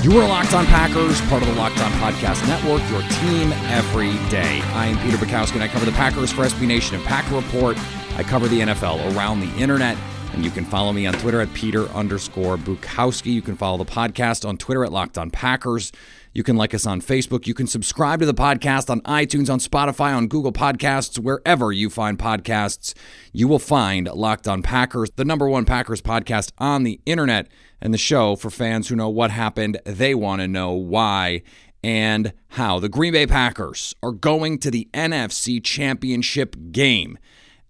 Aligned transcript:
You 0.00 0.16
are 0.20 0.28
Locked 0.28 0.54
On 0.54 0.64
Packers, 0.66 1.20
part 1.22 1.42
of 1.42 1.48
the 1.48 1.54
Locked 1.56 1.80
On 1.80 1.90
Podcast 1.92 2.46
Network, 2.46 2.88
your 2.88 3.02
team 3.18 3.52
every 3.66 4.12
day. 4.30 4.60
I 4.72 4.86
am 4.86 4.96
Peter 5.04 5.16
Bukowski, 5.16 5.54
and 5.54 5.62
I 5.64 5.66
cover 5.66 5.84
the 5.84 5.92
Packers 5.92 6.30
for 6.30 6.42
SB 6.42 6.68
Nation 6.68 6.94
and 6.94 7.04
Packer 7.04 7.34
Report. 7.34 7.76
I 8.16 8.22
cover 8.22 8.46
the 8.46 8.60
NFL 8.60 9.16
around 9.16 9.40
the 9.40 9.52
internet, 9.56 9.98
and 10.32 10.44
you 10.44 10.52
can 10.52 10.64
follow 10.64 10.92
me 10.92 11.04
on 11.06 11.14
Twitter 11.14 11.40
at 11.40 11.52
Peter 11.52 11.88
underscore 11.88 12.56
Bukowski. 12.56 13.32
You 13.32 13.42
can 13.42 13.56
follow 13.56 13.76
the 13.76 13.90
podcast 13.90 14.48
on 14.48 14.56
Twitter 14.56 14.84
at 14.84 14.92
Locked 14.92 15.18
On 15.18 15.30
Packers. 15.30 15.90
You 16.32 16.42
can 16.42 16.56
like 16.56 16.74
us 16.74 16.86
on 16.86 17.00
Facebook. 17.00 17.46
You 17.46 17.54
can 17.54 17.66
subscribe 17.66 18.20
to 18.20 18.26
the 18.26 18.34
podcast 18.34 18.90
on 18.90 19.00
iTunes, 19.02 19.50
on 19.50 19.58
Spotify, 19.58 20.14
on 20.14 20.28
Google 20.28 20.52
Podcasts, 20.52 21.18
wherever 21.18 21.72
you 21.72 21.90
find 21.90 22.18
podcasts. 22.18 22.94
You 23.32 23.48
will 23.48 23.58
find 23.58 24.06
Locked 24.06 24.46
On 24.46 24.62
Packers, 24.62 25.10
the 25.16 25.24
number 25.24 25.48
one 25.48 25.64
Packers 25.64 26.02
podcast 26.02 26.52
on 26.58 26.82
the 26.82 27.00
internet, 27.06 27.48
and 27.80 27.94
the 27.94 27.98
show 27.98 28.36
for 28.36 28.50
fans 28.50 28.88
who 28.88 28.96
know 28.96 29.08
what 29.08 29.30
happened. 29.30 29.80
They 29.84 30.14
want 30.14 30.40
to 30.40 30.48
know 30.48 30.72
why 30.72 31.42
and 31.82 32.32
how. 32.48 32.78
The 32.78 32.88
Green 32.88 33.12
Bay 33.12 33.26
Packers 33.26 33.94
are 34.02 34.12
going 34.12 34.58
to 34.58 34.70
the 34.70 34.88
NFC 34.92 35.62
Championship 35.62 36.56
game 36.72 37.18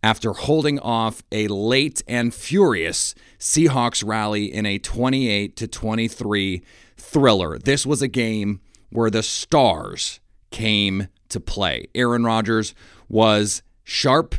after 0.03 0.33
holding 0.33 0.79
off 0.79 1.23
a 1.33 1.49
late 1.49 2.03
and 2.07 2.33
furious 2.33 3.15
Seahawks 3.39 4.07
rally 4.07 4.53
in 4.53 4.67
a 4.67 4.79
28 4.79 5.57
to 5.57 5.67
23 5.67 6.63
thriller. 6.97 7.59
This 7.59 7.85
was 7.85 8.03
a 8.03 8.09
game 8.09 8.61
where 8.91 9.11
the 9.11 9.23
stars 9.23 10.21
came 10.51 11.09
to 11.29 11.41
play. 11.41 11.87
Aaron 11.95 12.25
Rodgers 12.25 12.75
was 13.09 13.63
sharp 13.85 14.35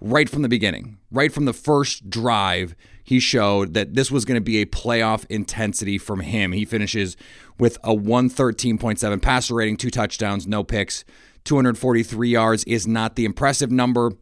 right 0.00 0.28
from 0.28 0.42
the 0.42 0.48
beginning, 0.48 0.98
right 1.10 1.32
from 1.32 1.46
the 1.46 1.52
first 1.52 2.10
drive. 2.10 2.74
He 3.02 3.20
showed 3.20 3.74
that 3.74 3.94
this 3.94 4.10
was 4.10 4.24
going 4.24 4.36
to 4.36 4.44
be 4.44 4.60
a 4.60 4.66
playoff 4.66 5.24
intensity 5.30 5.98
from 5.98 6.20
him. 6.20 6.52
He 6.52 6.64
finishes 6.64 7.16
with 7.58 7.78
a 7.78 7.94
113.7 7.94 9.22
passer 9.22 9.54
rating, 9.54 9.76
two 9.76 9.90
touchdowns, 9.90 10.46
no 10.46 10.62
picks, 10.64 11.04
243 11.44 12.28
yards 12.28 12.64
is 12.64 12.86
not 12.86 13.14
the 13.14 13.24
impressive 13.24 13.70
number 13.70 14.12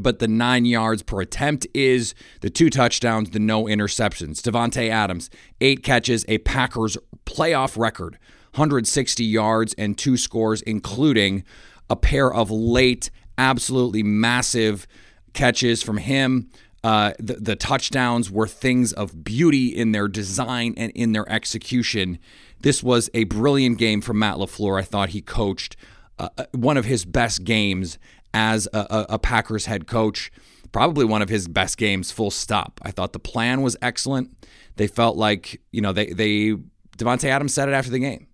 but 0.00 0.18
the 0.18 0.28
nine 0.28 0.64
yards 0.64 1.02
per 1.02 1.20
attempt 1.20 1.66
is 1.74 2.14
the 2.40 2.50
two 2.50 2.70
touchdowns, 2.70 3.30
the 3.30 3.38
no 3.38 3.64
interceptions. 3.64 4.40
Davante 4.40 4.88
Adams, 4.88 5.30
eight 5.60 5.82
catches, 5.82 6.24
a 6.28 6.38
Packers 6.38 6.96
playoff 7.26 7.78
record, 7.78 8.14
160 8.54 9.24
yards 9.24 9.74
and 9.74 9.96
two 9.96 10.16
scores, 10.16 10.62
including 10.62 11.44
a 11.88 11.96
pair 11.96 12.32
of 12.32 12.50
late, 12.50 13.10
absolutely 13.38 14.02
massive 14.02 14.86
catches 15.32 15.82
from 15.82 15.98
him. 15.98 16.50
Uh, 16.84 17.12
the, 17.18 17.34
the 17.34 17.56
touchdowns 17.56 18.30
were 18.30 18.48
things 18.48 18.92
of 18.92 19.22
beauty 19.22 19.68
in 19.68 19.92
their 19.92 20.08
design 20.08 20.74
and 20.76 20.90
in 20.92 21.12
their 21.12 21.28
execution. 21.30 22.18
This 22.60 22.82
was 22.82 23.08
a 23.14 23.24
brilliant 23.24 23.78
game 23.78 24.00
from 24.00 24.18
Matt 24.18 24.36
LaFleur. 24.36 24.80
I 24.80 24.84
thought 24.84 25.10
he 25.10 25.20
coached 25.20 25.76
uh, 26.18 26.28
one 26.52 26.76
of 26.76 26.84
his 26.84 27.04
best 27.04 27.44
games 27.44 27.98
as 28.34 28.68
a, 28.72 29.06
a, 29.10 29.18
Packers 29.18 29.66
head 29.66 29.86
coach. 29.86 30.32
Probably 30.72 31.04
one 31.04 31.20
of 31.20 31.28
his 31.28 31.48
best 31.48 31.76
games, 31.76 32.10
full 32.10 32.30
stop. 32.30 32.80
I 32.82 32.90
thought 32.90 33.12
the 33.12 33.18
plan 33.18 33.60
was 33.60 33.76
excellent. 33.82 34.34
They 34.76 34.86
felt 34.86 35.16
like, 35.16 35.60
you 35.70 35.82
know, 35.82 35.92
they, 35.92 36.06
they 36.06 36.54
Davante 36.96 37.24
Adams 37.24 37.52
said 37.52 37.68
it 37.68 37.72
after 37.72 37.90
the 37.90 37.98
game 37.98 38.26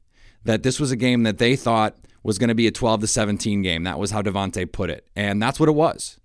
that 0.44 0.62
this 0.62 0.80
was 0.80 0.90
a 0.90 0.96
game 0.96 1.24
that 1.24 1.38
they 1.38 1.56
thought 1.56 1.96
was 2.22 2.38
going 2.38 2.48
to 2.48 2.54
be 2.54 2.66
a 2.66 2.70
12 2.70 3.02
to 3.02 3.06
17 3.06 3.62
game. 3.62 3.84
That 3.84 3.98
was 3.98 4.10
how 4.10 4.22
Davante 4.22 4.70
put 4.70 4.90
it. 4.90 5.06
And 5.16 5.42
that's 5.42 5.60
what 5.60 5.68
it 5.68 5.74
was. 5.74 6.18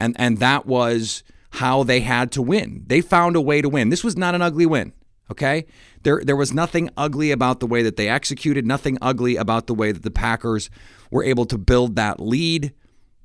And 0.00 0.16
and 0.18 0.38
that 0.38 0.66
was 0.66 1.22
how 1.50 1.82
they 1.82 2.00
had 2.00 2.32
to 2.32 2.42
win. 2.42 2.84
They 2.86 3.00
found 3.00 3.36
a 3.36 3.40
way 3.40 3.62
to 3.62 3.68
win. 3.68 3.90
This 3.90 4.04
was 4.04 4.16
not 4.16 4.34
an 4.34 4.42
ugly 4.42 4.66
win. 4.66 4.92
Okay? 5.30 5.66
There 6.02 6.22
there 6.24 6.36
was 6.36 6.52
nothing 6.52 6.90
ugly 6.96 7.30
about 7.30 7.60
the 7.60 7.66
way 7.66 7.82
that 7.82 7.96
they 7.96 8.08
executed, 8.08 8.66
nothing 8.66 8.98
ugly 9.00 9.36
about 9.36 9.66
the 9.66 9.74
way 9.74 9.92
that 9.92 10.02
the 10.02 10.10
Packers 10.10 10.70
were 11.10 11.24
able 11.24 11.46
to 11.46 11.58
build 11.58 11.96
that 11.96 12.20
lead. 12.20 12.72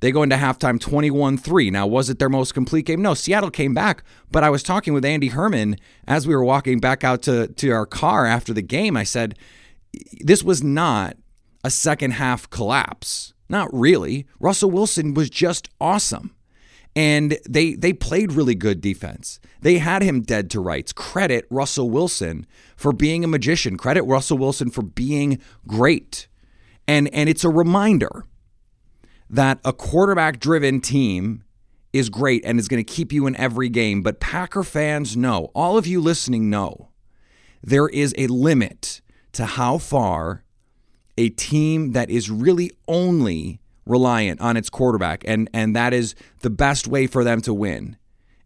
They 0.00 0.12
go 0.12 0.22
into 0.22 0.36
halftime 0.36 0.80
21 0.80 1.38
3. 1.38 1.70
Now, 1.70 1.86
was 1.86 2.08
it 2.08 2.18
their 2.18 2.28
most 2.28 2.54
complete 2.54 2.86
game? 2.86 3.02
No, 3.02 3.14
Seattle 3.14 3.50
came 3.50 3.74
back, 3.74 4.04
but 4.30 4.44
I 4.44 4.50
was 4.50 4.62
talking 4.62 4.92
with 4.92 5.04
Andy 5.04 5.28
Herman 5.28 5.76
as 6.06 6.26
we 6.26 6.34
were 6.34 6.44
walking 6.44 6.78
back 6.78 7.02
out 7.02 7.22
to, 7.22 7.48
to 7.48 7.70
our 7.70 7.86
car 7.86 8.24
after 8.24 8.52
the 8.52 8.62
game. 8.62 8.96
I 8.96 9.04
said, 9.04 9.36
this 10.20 10.42
was 10.44 10.62
not 10.62 11.16
a 11.64 11.70
second 11.70 12.12
half 12.12 12.48
collapse. 12.50 13.34
Not 13.48 13.68
really. 13.72 14.26
Russell 14.38 14.70
Wilson 14.70 15.14
was 15.14 15.30
just 15.30 15.68
awesome. 15.80 16.34
And 16.94 17.38
they 17.48 17.74
they 17.74 17.92
played 17.92 18.32
really 18.32 18.54
good 18.54 18.80
defense. 18.80 19.38
They 19.60 19.78
had 19.78 20.02
him 20.02 20.22
dead 20.22 20.50
to 20.50 20.60
rights. 20.60 20.92
Credit 20.92 21.46
Russell 21.48 21.90
Wilson 21.90 22.46
for 22.76 22.92
being 22.92 23.22
a 23.22 23.28
magician. 23.28 23.76
Credit 23.76 24.02
Russell 24.02 24.38
Wilson 24.38 24.70
for 24.70 24.82
being 24.82 25.38
great. 25.66 26.26
And 26.88 27.08
and 27.14 27.28
it's 27.28 27.44
a 27.44 27.50
reminder 27.50 28.24
that 29.30 29.58
a 29.64 29.72
quarterback 29.72 30.40
driven 30.40 30.80
team 30.80 31.44
is 31.92 32.10
great 32.10 32.44
and 32.44 32.58
is 32.58 32.68
going 32.68 32.82
to 32.82 32.92
keep 32.92 33.12
you 33.12 33.26
in 33.26 33.36
every 33.36 33.68
game. 33.68 34.02
But 34.02 34.20
Packer 34.20 34.62
fans 34.62 35.16
know, 35.16 35.50
all 35.54 35.76
of 35.76 35.86
you 35.86 36.00
listening 36.00 36.50
know, 36.50 36.88
there 37.62 37.88
is 37.88 38.14
a 38.18 38.26
limit 38.26 39.00
to 39.32 39.44
how 39.44 39.78
far 39.78 40.44
a 41.16 41.30
team 41.30 41.92
that 41.92 42.10
is 42.10 42.30
really 42.30 42.70
only 42.86 43.60
reliant 43.84 44.40
on 44.40 44.56
its 44.56 44.70
quarterback, 44.70 45.24
and, 45.26 45.48
and 45.52 45.74
that 45.74 45.92
is 45.92 46.14
the 46.40 46.50
best 46.50 46.86
way 46.86 47.06
for 47.06 47.24
them 47.24 47.40
to 47.40 47.54
win. 47.54 47.96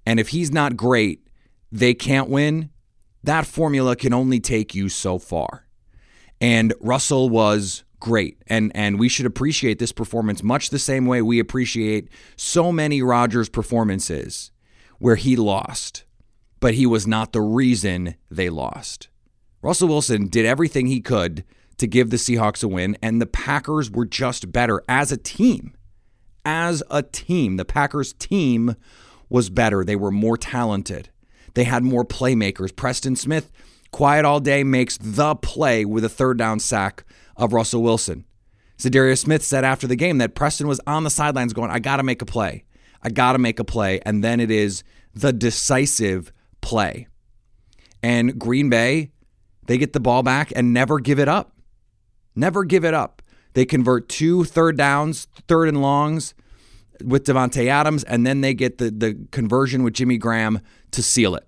And 0.06 0.18
if 0.18 0.28
he's 0.28 0.50
not 0.50 0.76
great, 0.76 1.26
they 1.70 1.94
can't 1.94 2.28
win. 2.28 2.70
That 3.24 3.46
formula 3.46 3.96
can 3.96 4.12
only 4.12 4.40
take 4.40 4.74
you 4.74 4.88
so 4.88 5.18
far. 5.18 5.66
And 6.40 6.74
Russell 6.80 7.28
was 7.28 7.84
great. 8.02 8.42
And 8.48 8.72
and 8.74 8.98
we 8.98 9.08
should 9.08 9.26
appreciate 9.26 9.78
this 9.78 9.92
performance 9.92 10.42
much 10.42 10.70
the 10.70 10.78
same 10.80 11.06
way 11.06 11.22
we 11.22 11.38
appreciate 11.38 12.08
so 12.36 12.72
many 12.72 13.00
Rodgers 13.00 13.48
performances 13.48 14.50
where 14.98 15.14
he 15.14 15.36
lost, 15.36 16.02
but 16.58 16.74
he 16.74 16.84
was 16.84 17.06
not 17.06 17.32
the 17.32 17.40
reason 17.40 18.16
they 18.28 18.50
lost. 18.50 19.08
Russell 19.62 19.86
Wilson 19.86 20.26
did 20.26 20.44
everything 20.44 20.88
he 20.88 21.00
could 21.00 21.44
to 21.78 21.86
give 21.86 22.10
the 22.10 22.16
Seahawks 22.16 22.64
a 22.64 22.68
win, 22.68 22.98
and 23.00 23.22
the 23.22 23.26
Packers 23.26 23.88
were 23.88 24.04
just 24.04 24.50
better 24.50 24.82
as 24.88 25.12
a 25.12 25.16
team. 25.16 25.72
As 26.44 26.82
a 26.90 27.04
team, 27.04 27.56
the 27.56 27.64
Packers 27.64 28.14
team 28.14 28.74
was 29.28 29.48
better. 29.48 29.84
They 29.84 29.94
were 29.94 30.10
more 30.10 30.36
talented. 30.36 31.08
They 31.54 31.64
had 31.64 31.84
more 31.84 32.04
playmakers. 32.04 32.74
Preston 32.74 33.14
Smith, 33.14 33.52
quiet 33.92 34.24
all 34.24 34.40
day, 34.40 34.64
makes 34.64 34.98
the 34.98 35.36
play 35.36 35.84
with 35.84 36.04
a 36.04 36.08
third 36.08 36.36
down 36.36 36.58
sack 36.58 37.04
of 37.36 37.52
Russell 37.52 37.82
Wilson. 37.82 38.24
Za'Darius 38.78 39.18
Smith 39.18 39.42
said 39.42 39.64
after 39.64 39.86
the 39.86 39.96
game 39.96 40.18
that 40.18 40.34
Preston 40.34 40.66
was 40.66 40.80
on 40.86 41.04
the 41.04 41.10
sidelines 41.10 41.52
going, 41.52 41.70
I 41.70 41.78
got 41.78 41.96
to 41.98 42.02
make 42.02 42.22
a 42.22 42.26
play. 42.26 42.64
I 43.02 43.10
got 43.10 43.32
to 43.32 43.38
make 43.38 43.58
a 43.58 43.64
play. 43.64 44.00
And 44.04 44.22
then 44.22 44.40
it 44.40 44.50
is 44.50 44.82
the 45.14 45.32
decisive 45.32 46.32
play. 46.60 47.06
And 48.02 48.38
Green 48.38 48.68
Bay, 48.68 49.10
they 49.66 49.78
get 49.78 49.92
the 49.92 50.00
ball 50.00 50.22
back 50.22 50.52
and 50.54 50.72
never 50.72 50.98
give 50.98 51.18
it 51.18 51.28
up. 51.28 51.56
Never 52.34 52.64
give 52.64 52.84
it 52.84 52.94
up. 52.94 53.22
They 53.54 53.64
convert 53.64 54.08
two 54.08 54.44
third 54.44 54.76
downs, 54.76 55.28
third 55.46 55.68
and 55.68 55.82
longs 55.82 56.34
with 57.04 57.24
Davante 57.24 57.66
Adams, 57.66 58.04
and 58.04 58.26
then 58.26 58.40
they 58.40 58.54
get 58.54 58.78
the, 58.78 58.90
the 58.90 59.26
conversion 59.30 59.82
with 59.82 59.94
Jimmy 59.94 60.18
Graham 60.18 60.60
to 60.92 61.02
seal 61.02 61.34
it. 61.34 61.46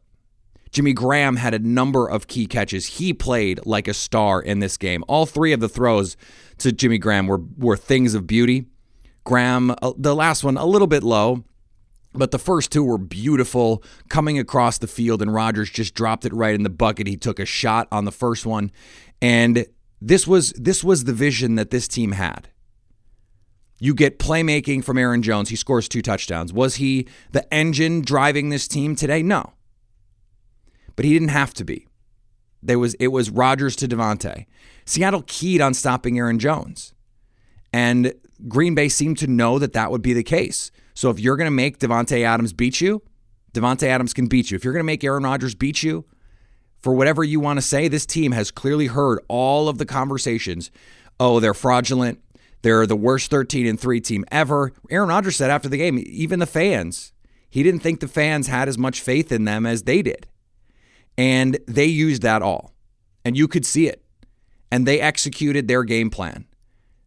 Jimmy 0.75 0.93
Graham 0.93 1.37
had 1.37 1.55
a 1.55 1.61
number 1.61 2.11
of 2.11 2.27
key 2.27 2.47
catches. 2.47 2.99
He 2.99 3.15
played 3.15 3.65
like 3.65 3.87
a 3.87 3.95
star 3.95 4.43
in 4.43 4.59
this 4.59 4.77
game. 4.77 5.05
All 5.07 5.25
three 5.25 5.53
of 5.53 5.61
the 5.61 5.69
throws 5.69 6.17
to 6.59 6.73
Jimmy 6.73 6.99
Graham 6.99 7.29
were, 7.29 7.41
were 7.57 7.77
things 7.77 8.13
of 8.13 8.27
beauty. 8.27 8.67
Graham, 9.23 9.71
uh, 9.71 9.93
the 9.97 10.17
last 10.17 10.43
one, 10.43 10.57
a 10.57 10.67
little 10.67 10.89
bit 10.89 11.05
low, 11.05 11.45
but 12.13 12.33
the 12.33 12.41
first 12.41 12.73
two 12.73 12.83
were 12.83 12.99
beautiful 12.99 13.85
coming 14.09 14.37
across 14.37 14.79
the 14.79 14.89
field, 14.89 15.23
and 15.23 15.33
Rodgers 15.33 15.71
just 15.71 15.95
dropped 15.95 16.25
it 16.25 16.33
right 16.33 16.57
in 16.57 16.65
the 16.65 16.71
bucket. 16.71 17.07
He 17.07 17.17
took 17.17 17.39
a 17.39 17.47
shot 17.47 17.87
on 17.93 18.05
the 18.05 18.13
first 18.13 18.45
one. 18.45 18.73
And 19.23 19.67
this 20.01 20.27
was 20.27 20.53
this 20.55 20.83
was 20.83 21.05
the 21.05 21.13
vision 21.13 21.55
that 21.55 21.71
this 21.71 21.87
team 21.87 22.13
had. 22.13 22.49
You 23.79 23.95
get 23.95 24.19
playmaking 24.19 24.83
from 24.83 24.99
Aaron 24.99 25.23
Jones. 25.23 25.51
He 25.51 25.57
scores 25.57 25.89
two 25.89 26.03
touchdowns. 26.03 26.53
Was 26.53 26.77
he 26.77 27.07
the 27.31 27.53
engine 27.55 28.03
driving 28.03 28.49
this 28.49 28.67
team 28.67 28.97
today? 28.97 29.23
No 29.23 29.53
but 30.97 31.05
he 31.05 31.13
didn't 31.13 31.29
have 31.29 31.55
to 31.55 31.65
be. 31.65 31.87
There 32.63 32.79
was 32.79 32.95
it 32.95 33.09
was 33.09 33.31
Rodgers 33.31 33.77
to 33.77 33.89
Davante. 33.89 34.47
Seattle 34.85 35.25
keyed 35.27 35.61
on 35.61 35.75
stopping 35.75 36.19
Aaron 36.19 36.39
Jones, 36.39 36.95
and 37.73 38.15
Green 38.49 38.75
Bay 38.75 38.89
seemed 38.89 39.19
to 39.19 39.27
know 39.27 39.59
that 39.59 39.73
that 39.73 39.91
would 39.91 40.03
be 40.03 40.13
the 40.13 40.23
case. 40.23 40.71
So 40.95 41.11
if 41.11 41.19
you're 41.19 41.37
going 41.37 41.47
to 41.47 41.51
make 41.51 41.79
Davante 41.79 42.25
Adams 42.25 42.53
beat 42.53 42.81
you, 42.81 43.03
Davante 43.53 43.85
Adams 43.85 44.15
can 44.15 44.27
beat 44.27 44.51
you. 44.51 44.57
If 44.57 44.65
you're 44.65 44.73
going 44.73 44.81
to 44.81 44.85
make 44.85 45.05
Aaron 45.05 45.25
Rodgers 45.25 45.55
beat 45.55 45.83
you, 45.83 46.05
for 46.81 46.93
whatever 46.93 47.25
you 47.25 47.41
want 47.41 47.57
to 47.57 47.63
say, 47.63 47.89
this 47.89 48.07
team 48.07 48.33
has 48.33 48.51
clearly 48.51 48.89
heard 48.89 49.19
all 49.29 49.69
of 49.69 49.79
the 49.79 49.87
conversations. 49.87 50.71
Oh, 51.19 51.41
they're 51.41 51.55
fraudulent. 51.55 52.21
They're 52.63 52.87
the 52.87 52.97
worst 52.97 53.31
13 53.31 53.67
and 53.67 53.81
3 53.81 54.01
team 54.01 54.25
ever. 54.31 54.73
Aaron 54.91 55.09
Rodgers 55.09 55.37
said 55.37 55.51
after 55.51 55.69
the 55.69 55.77
game, 55.77 56.03
even 56.07 56.41
the 56.41 56.47
fans, 56.47 57.13
he 57.49 57.63
didn't 57.63 57.81
think 57.81 58.01
the 58.01 58.09
fans 58.09 58.49
had 58.49 58.69
as 58.69 58.77
much 58.77 59.01
faith 59.01 59.33
in 59.33 59.45
them 59.45 59.65
as 59.65 59.85
they 59.85 60.03
did. 60.03 60.27
And 61.17 61.59
they 61.67 61.87
used 61.87 62.23
that 62.23 62.43
all. 62.43 62.75
And 63.25 63.37
you 63.37 63.49
could 63.49 63.65
see 63.65 63.89
it. 63.89 64.05
And 64.71 64.87
they 64.87 65.01
executed 65.01 65.69
their 65.69 65.85
game 65.85 66.11
plan. 66.11 66.47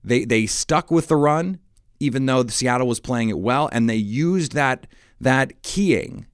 They 0.04 0.24
they 0.24 0.46
stuck 0.46 0.90
with 0.90 1.10
the 1.10 1.18
run, 1.18 1.60
even 2.00 2.26
though 2.26 2.48
Seattle 2.48 2.88
was 2.88 3.02
playing 3.02 3.30
it 3.30 3.40
well, 3.40 3.70
and 3.72 3.90
they 3.90 3.96
used 3.96 4.54
that 4.54 4.88
that 5.20 5.62
keying 5.64 6.28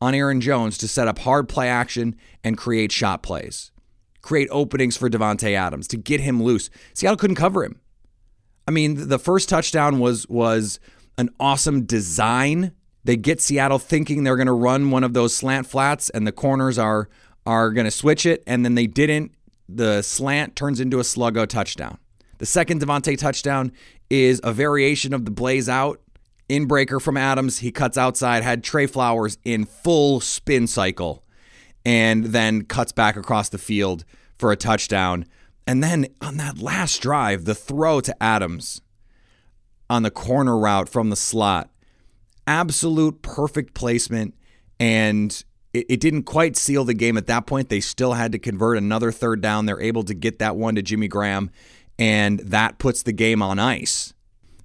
on 0.00 0.14
Aaron 0.14 0.40
Jones 0.40 0.78
to 0.78 0.86
set 0.88 1.08
up 1.08 1.20
hard 1.20 1.48
play 1.48 1.68
action 1.68 2.14
and 2.44 2.56
create 2.56 2.92
shot 2.92 3.22
plays. 3.22 3.72
Create 4.22 4.48
openings 4.52 4.96
for 4.96 5.08
Davante 5.08 5.54
Adams 5.54 5.88
to 5.88 5.96
get 5.96 6.20
him 6.20 6.42
loose. 6.42 6.70
Seattle 6.94 7.16
couldn't 7.16 7.36
cover 7.36 7.64
him. 7.64 7.80
I 8.68 8.70
mean, 8.70 9.08
the 9.08 9.18
first 9.18 9.48
touchdown 9.48 9.98
was 9.98 10.28
was 10.28 10.78
an 11.18 11.30
awesome 11.40 11.84
design 11.84 12.72
they 13.06 13.16
get 13.16 13.40
Seattle 13.40 13.78
thinking 13.78 14.24
they're 14.24 14.36
going 14.36 14.46
to 14.46 14.52
run 14.52 14.90
one 14.90 15.04
of 15.04 15.12
those 15.12 15.34
slant 15.34 15.68
flats, 15.68 16.10
and 16.10 16.26
the 16.26 16.32
corners 16.32 16.76
are 16.76 17.08
are 17.46 17.70
going 17.70 17.84
to 17.84 17.92
switch 17.92 18.26
it, 18.26 18.42
and 18.46 18.64
then 18.64 18.74
they 18.74 18.88
didn't. 18.88 19.32
The 19.68 20.02
slant 20.02 20.56
turns 20.56 20.80
into 20.80 20.98
a 20.98 21.02
sluggo 21.02 21.46
touchdown. 21.46 21.98
The 22.38 22.46
second 22.46 22.82
Davante 22.82 23.16
touchdown 23.16 23.70
is 24.10 24.40
a 24.42 24.52
variation 24.52 25.14
of 25.14 25.24
the 25.24 25.30
blaze 25.30 25.68
out 25.68 26.00
in 26.48 26.66
breaker 26.66 26.98
from 26.98 27.16
Adams. 27.16 27.58
He 27.58 27.70
cuts 27.70 27.96
outside, 27.96 28.42
had 28.42 28.64
Tre 28.64 28.86
Flowers 28.86 29.38
in 29.44 29.64
full 29.64 30.20
spin 30.20 30.66
cycle, 30.66 31.22
and 31.84 32.26
then 32.26 32.64
cuts 32.64 32.90
back 32.90 33.16
across 33.16 33.48
the 33.48 33.58
field 33.58 34.04
for 34.36 34.50
a 34.50 34.56
touchdown. 34.56 35.26
And 35.64 35.82
then 35.82 36.08
on 36.20 36.38
that 36.38 36.58
last 36.58 37.00
drive, 37.00 37.44
the 37.44 37.54
throw 37.54 38.00
to 38.00 38.20
Adams 38.20 38.80
on 39.88 40.02
the 40.02 40.10
corner 40.10 40.58
route 40.58 40.88
from 40.88 41.10
the 41.10 41.16
slot 41.16 41.70
absolute 42.46 43.22
perfect 43.22 43.74
placement 43.74 44.34
and 44.78 45.44
it, 45.72 45.86
it, 45.88 46.00
didn't 46.00 46.24
quite 46.24 46.56
seal 46.56 46.84
the 46.84 46.94
game 46.94 47.16
at 47.16 47.26
that 47.26 47.46
point. 47.46 47.68
They 47.68 47.80
still 47.80 48.14
had 48.14 48.32
to 48.32 48.38
convert 48.38 48.78
another 48.78 49.12
third 49.12 49.40
down. 49.40 49.66
They're 49.66 49.80
able 49.80 50.04
to 50.04 50.14
get 50.14 50.38
that 50.38 50.56
one 50.56 50.74
to 50.76 50.82
Jimmy 50.82 51.08
Graham, 51.08 51.50
and 51.98 52.40
that 52.40 52.78
puts 52.78 53.02
the 53.02 53.12
game 53.12 53.42
on 53.42 53.58
ice. 53.58 54.14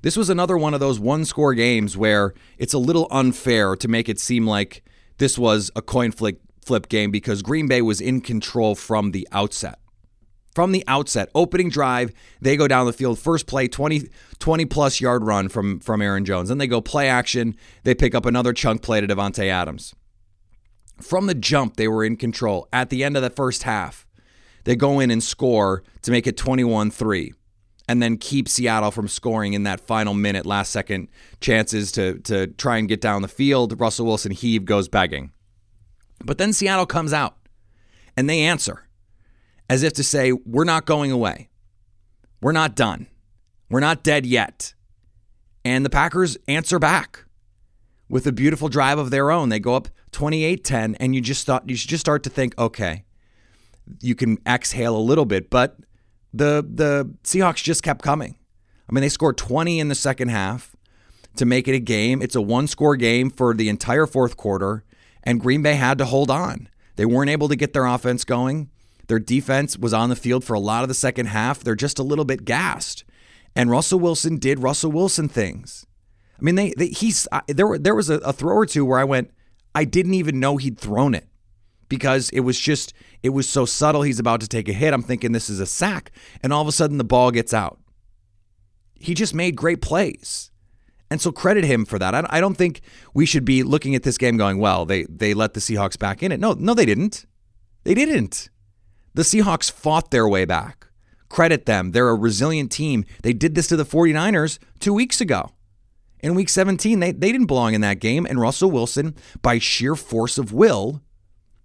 This 0.02 0.18
was 0.18 0.30
another 0.30 0.58
one 0.58 0.74
of 0.74 0.80
those 0.80 1.00
one 1.00 1.26
score 1.26 1.54
games 1.54 1.96
where 1.96 2.34
it's 2.58 2.74
a 2.74 2.80
little 2.80 3.08
unfair 3.12 3.76
to 3.76 3.88
make 3.88 4.10
it 4.10 4.20
seem 4.20 4.48
like 4.48 4.84
this 5.18 5.38
was 5.38 5.70
a 5.76 5.82
coin 5.82 6.12
flip, 6.12 6.42
flip 6.66 6.90
game 6.90 7.12
because 7.12 7.42
Green 7.42 7.68
Bay 7.68 7.82
was 7.82 8.02
in 8.02 8.22
control 8.22 8.74
from 8.74 9.12
the 9.12 9.28
outset 9.32 9.81
from 10.54 10.72
the 10.72 10.84
outset, 10.88 11.30
opening 11.34 11.70
drive, 11.70 12.12
they 12.42 12.58
go 12.58 12.68
down 12.68 12.86
the 12.86 12.94
field. 12.94 13.20
First 13.20 13.48
play, 13.48 13.68
20, 13.68 14.10
20 14.40 14.66
plus 14.66 15.00
yard 15.00 15.24
run 15.24 15.50
from, 15.50 15.80
from 15.80 16.02
Aaron 16.02 16.26
Jones. 16.26 16.50
Then 16.50 16.58
they 16.58 16.68
go 16.68 16.82
play 16.82 17.08
action. 17.08 17.56
They 17.84 17.96
pick 17.96 18.14
up 18.14 18.26
another 18.26 18.54
chunk 18.54 18.82
play 18.82 19.02
to 19.02 19.08
Davante 19.08 19.48
Adams. 19.48 19.96
From 21.00 21.28
the 21.28 21.34
jump, 21.34 21.78
they 21.78 21.88
were 21.88 22.04
in 22.04 22.18
control. 22.18 22.68
At 22.72 22.90
the 22.90 23.04
end 23.04 23.16
of 23.16 23.24
the 23.24 23.30
first 23.30 23.64
half, 23.64 24.06
they 24.66 24.76
go 24.76 25.00
in 25.00 25.10
and 25.10 25.24
score 25.24 25.84
to 26.04 26.12
make 26.12 26.28
it 26.28 26.38
21 26.38 26.92
3 26.92 27.34
and 27.88 28.02
then 28.02 28.18
keep 28.18 28.48
Seattle 28.48 28.92
from 28.92 29.08
scoring 29.08 29.54
in 29.54 29.64
that 29.64 29.82
final 29.82 30.14
minute, 30.14 30.46
last 30.46 30.72
second 30.72 31.10
chances 31.40 31.92
to, 31.94 32.20
to 32.20 32.48
try 32.48 32.78
and 32.78 32.88
get 32.88 33.02
down 33.02 33.22
the 33.22 33.28
field. 33.28 33.80
Russell 33.80 34.06
Wilson 34.06 34.32
heave 34.32 34.66
goes 34.66 34.88
begging. 34.88 35.32
But 36.24 36.38
then 36.38 36.54
Seattle 36.54 36.86
comes 36.86 37.12
out 37.12 37.38
and 38.16 38.30
they 38.30 38.42
answer 38.42 38.88
as 39.72 39.84
if 39.84 39.94
to 39.94 40.04
say, 40.04 40.34
we're 40.34 40.66
not 40.66 40.86
going 40.86 41.14
away. 41.14 41.48
We're 42.42 42.52
not 42.52 42.76
done. 42.76 43.08
We're 43.70 43.80
not 43.80 44.04
dead 44.04 44.26
yet. 44.26 44.74
And 45.64 45.86
the 45.86 45.90
Packers 45.90 46.38
answer 46.46 46.78
back 46.78 47.24
with 48.10 48.28
a 48.28 48.34
beautiful 48.34 48.68
drive 48.68 49.00
of 49.00 49.12
their 49.12 49.32
own. 49.32 49.48
They 49.48 49.62
go 49.62 49.76
up 49.76 49.88
28-10 50.12 50.98
and 51.00 51.16
you 51.16 51.22
just 51.22 51.46
thought 51.46 51.70
you 51.70 51.78
should 51.78 51.90
just 51.90 52.02
start 52.02 52.22
to 52.24 52.30
think, 52.30 52.54
okay, 52.60 53.06
you 54.02 54.14
can 54.14 54.40
exhale 54.46 54.94
a 54.94 55.00
little 55.00 55.24
bit, 55.24 55.50
but 55.50 55.78
the 56.34 56.68
the 56.70 57.16
Seahawks 57.24 57.64
just 57.64 57.82
kept 57.82 58.04
coming. 58.04 58.36
I 58.90 58.94
mean, 58.94 59.04
they 59.04 59.10
scored 59.10 59.38
20 59.38 59.80
in 59.80 59.88
the 59.88 59.96
second 59.96 60.32
half 60.32 60.76
to 61.38 61.46
make 61.46 61.70
it 61.70 61.76
a 61.76 61.80
game. 61.80 62.22
It's 62.22 62.36
a 62.36 62.42
one-score 62.42 62.98
game 62.98 63.30
for 63.30 63.54
the 63.54 63.70
entire 63.70 64.06
fourth 64.06 64.36
quarter 64.36 64.84
and 65.24 65.40
Green 65.40 65.62
Bay 65.62 65.76
had 65.76 65.98
to 66.00 66.06
hold 66.06 66.30
on. 66.30 66.68
They 66.98 67.06
weren't 67.06 67.30
able 67.30 67.48
to 67.48 67.56
get 67.56 67.72
their 67.72 67.86
offense 67.86 68.26
going. 68.26 68.70
Their 69.12 69.20
defense 69.20 69.78
was 69.78 69.94
on 69.94 70.08
the 70.08 70.16
field 70.16 70.46
for 70.46 70.54
a 70.54 70.60
lot 70.62 70.84
of 70.84 70.88
the 70.88 70.94
second 70.94 71.26
half. 71.26 71.66
They're 71.66 71.76
just 71.76 72.00
a 72.00 72.04
little 72.04 72.24
bit 72.24 72.46
gassed. 72.46 73.04
And 73.58 73.70
Russell 73.70 74.00
Wilson 74.00 74.38
did 74.38 74.60
Russell 74.60 74.90
Wilson 74.90 75.28
things. 75.28 75.86
I 76.40 76.42
mean, 76.42 76.56
they, 76.56 76.74
they 76.78 76.88
he's 76.88 77.28
there. 77.50 77.78
There 77.78 77.94
was 77.94 78.10
a, 78.10 78.20
a 78.20 78.32
throw 78.32 78.56
or 78.56 78.66
two 78.66 78.86
where 78.86 79.00
I 79.00 79.04
went, 79.04 79.32
I 79.76 79.84
didn't 79.84 80.14
even 80.14 80.40
know 80.40 80.56
he'd 80.56 80.80
thrown 80.80 81.14
it 81.14 81.28
because 81.90 82.30
it 82.30 82.40
was 82.40 82.58
just 82.58 82.94
it 83.22 83.32
was 83.32 83.50
so 83.50 83.66
subtle. 83.66 84.04
He's 84.04 84.18
about 84.18 84.40
to 84.40 84.48
take 84.48 84.70
a 84.70 84.72
hit. 84.72 84.94
I'm 84.94 85.04
thinking 85.04 85.34
this 85.34 85.50
is 85.50 85.60
a 85.60 85.66
sack, 85.66 86.14
and 86.42 86.54
all 86.54 86.62
of 86.62 86.70
a 86.70 86.72
sudden 86.72 86.98
the 86.98 87.04
ball 87.04 87.32
gets 87.32 87.54
out. 87.54 87.82
He 88.94 89.14
just 89.14 89.36
made 89.36 89.58
great 89.58 89.82
plays. 89.82 90.52
And 91.10 91.20
so 91.20 91.34
credit 91.34 91.66
him 91.66 91.84
for 91.84 92.00
that. 92.00 92.34
I 92.34 92.40
don't 92.40 92.56
think 92.56 92.80
we 93.14 93.26
should 93.26 93.44
be 93.44 93.62
looking 93.64 93.94
at 93.94 94.04
this 94.04 94.18
game 94.18 94.38
going, 94.38 94.58
well, 94.58 94.86
they 94.86 95.04
they 95.04 95.34
let 95.34 95.54
the 95.54 95.60
Seahawks 95.60 96.00
back 96.00 96.24
in 96.24 96.32
it. 96.32 96.40
No, 96.40 96.54
no, 96.54 96.74
they 96.74 96.86
didn't. 96.86 97.26
They 97.84 97.94
didn't. 97.94 98.48
The 99.14 99.24
Seahawks 99.24 99.72
fought 99.72 100.12
their 100.12 100.28
way 100.28 100.46
back. 100.46 100.88
Credit 101.30 101.66
them. 101.66 101.92
They're 101.92 102.10
a 102.10 102.16
resilient 102.16 102.72
team. 102.72 103.06
They 103.24 103.34
did 103.34 103.56
this 103.56 103.68
to 103.68 103.78
the 103.78 103.86
49ers 103.86 104.60
two 104.80 104.94
weeks 104.94 105.22
ago. 105.22 105.52
In 106.20 106.36
week 106.36 106.50
17, 106.50 107.00
they, 107.00 107.12
they 107.12 107.32
didn't 107.32 107.48
belong 107.48 107.74
in 107.74 107.82
that 107.82 108.00
game, 108.00 108.26
and 108.26 108.40
Russell 108.40 108.70
Wilson, 108.70 109.16
by 109.42 109.58
sheer 109.58 109.96
force 109.96 110.38
of 110.38 110.54
will, 110.54 111.02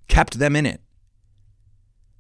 kept 0.09 0.39
them 0.39 0.57
in 0.57 0.67
it. 0.67 0.81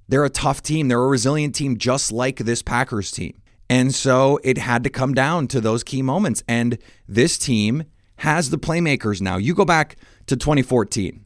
They're 0.09 0.25
a 0.25 0.30
tough 0.30 0.62
team. 0.62 0.88
They're 0.88 1.02
a 1.02 1.09
resilient 1.09 1.54
team, 1.54 1.78
just 1.78 2.12
like 2.12 2.38
this 2.38 2.62
Packers 2.62 3.11
team. 3.11 3.40
And 3.68 3.95
so 3.95 4.38
it 4.45 4.59
had 4.59 4.85
to 4.85 4.90
come 4.90 5.14
down 5.14 5.49
to 5.49 5.61
those 5.61 5.83
key 5.83 6.02
moments. 6.02 6.45
And 6.47 6.78
this 7.09 7.38
team 7.38 7.85
has 8.18 8.50
the 8.50 8.59
playmakers 8.59 9.21
now. 9.21 9.37
You 9.37 9.54
go 9.54 9.64
back 9.64 9.97
to 10.26 10.37
2014. 10.37 11.25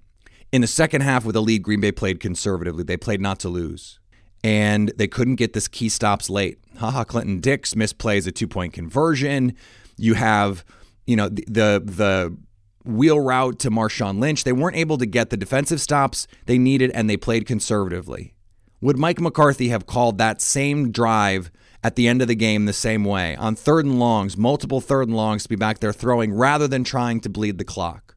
In 0.53 0.63
the 0.63 0.67
second 0.67 1.03
half 1.03 1.25
with 1.25 1.35
the 1.35 1.43
lead, 1.43 1.63
Green 1.63 1.81
Bay 1.81 1.93
played 1.93 2.19
conservatively. 2.19 2.83
They 2.83 2.97
played 2.97 3.21
not 3.21 3.39
to 3.41 3.49
lose. 3.49 3.99
And 4.43 4.93
they 4.97 5.07
couldn't 5.07 5.37
get 5.37 5.53
this 5.53 5.69
key 5.69 5.89
stops 5.89 6.31
late. 6.31 6.59
Ha 6.79 6.91
Ha, 6.91 7.05
Clinton 7.05 7.41
Dix 7.41 7.75
misplays 7.75 8.27
a 8.27 8.33
two 8.33 8.49
point 8.49 8.73
conversion. 8.73 9.55
You 9.97 10.15
have, 10.15 10.65
you 11.07 11.15
know, 11.15 11.29
the, 11.29 11.45
the, 11.47 11.83
the 11.85 12.37
wheel 12.85 13.21
route 13.21 13.59
to 13.61 13.71
Marshawn 13.71 14.19
Lynch. 14.19 14.45
They 14.45 14.53
weren't 14.53 14.77
able 14.77 14.99
to 14.99 15.07
get 15.07 15.31
the 15.31 15.37
defensive 15.37 15.81
stops 15.81 16.27
they 16.47 16.59
needed, 16.59 16.91
and 16.93 17.09
they 17.09 17.17
played 17.19 17.47
conservatively. 17.47 18.35
Would 18.81 18.97
Mike 18.97 19.21
McCarthy 19.21 19.69
have 19.69 19.87
called 19.87 20.17
that 20.19 20.41
same 20.41 20.91
drive 20.91 21.51
at 21.85 21.97
the 21.97 22.09
end 22.09 22.23
of 22.23 22.29
the 22.29 22.35
game 22.35 22.65
the 22.65 22.73
same 22.73 23.05
way 23.05 23.37
on 23.37 23.55
third 23.55 23.85
and 23.85 23.99
longs, 23.99 24.39
multiple 24.39 24.81
third 24.81 25.09
and 25.09 25.17
longs 25.17 25.43
to 25.43 25.49
be 25.51 25.57
back 25.57 25.81
there 25.81 25.93
throwing 25.93 26.33
rather 26.33 26.67
than 26.67 26.83
trying 26.83 27.21
to 27.21 27.29
bleed 27.29 27.59
the 27.59 27.65
clock? 27.65 28.17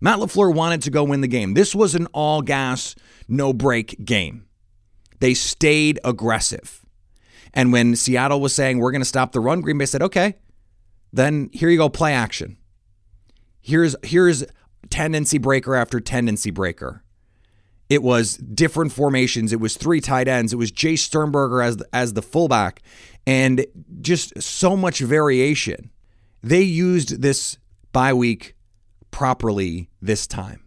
Matt 0.00 0.18
LaFleur 0.18 0.54
wanted 0.54 0.82
to 0.82 0.90
go 0.90 1.04
win 1.04 1.20
the 1.20 1.28
game. 1.28 1.54
This 1.54 1.74
was 1.74 1.94
an 1.94 2.06
all 2.12 2.42
gas, 2.42 2.94
no 3.28 3.52
brake 3.52 4.04
game. 4.04 4.46
They 5.20 5.34
stayed 5.34 5.98
aggressive. 6.04 6.84
And 7.54 7.72
when 7.72 7.96
Seattle 7.96 8.40
was 8.40 8.54
saying, 8.54 8.78
we're 8.78 8.90
going 8.90 9.00
to 9.00 9.06
stop 9.06 9.32
the 9.32 9.40
run, 9.40 9.60
Green 9.60 9.78
Bay 9.78 9.86
said, 9.86 10.02
okay, 10.02 10.36
then 11.12 11.48
here 11.52 11.70
you 11.70 11.78
go, 11.78 11.88
play 11.88 12.12
action. 12.12 12.58
Here's, 13.60 13.96
here's 14.02 14.44
tendency 14.90 15.38
breaker 15.38 15.74
after 15.74 16.00
tendency 16.00 16.50
breaker. 16.50 17.04
It 17.88 18.02
was 18.02 18.36
different 18.36 18.92
formations. 18.92 19.52
It 19.52 19.60
was 19.60 19.76
three 19.76 20.00
tight 20.00 20.26
ends. 20.26 20.52
It 20.52 20.56
was 20.56 20.72
Jace 20.72 20.98
Sternberger 21.00 21.62
as 21.62 21.76
the, 21.76 21.86
as 21.92 22.14
the 22.14 22.22
fullback, 22.22 22.82
and 23.26 23.64
just 24.00 24.42
so 24.42 24.76
much 24.76 24.98
variation. 25.00 25.90
They 26.42 26.62
used 26.62 27.22
this 27.22 27.58
bye 27.92 28.12
week 28.12 28.53
properly 29.14 29.88
this 30.02 30.26
time. 30.26 30.60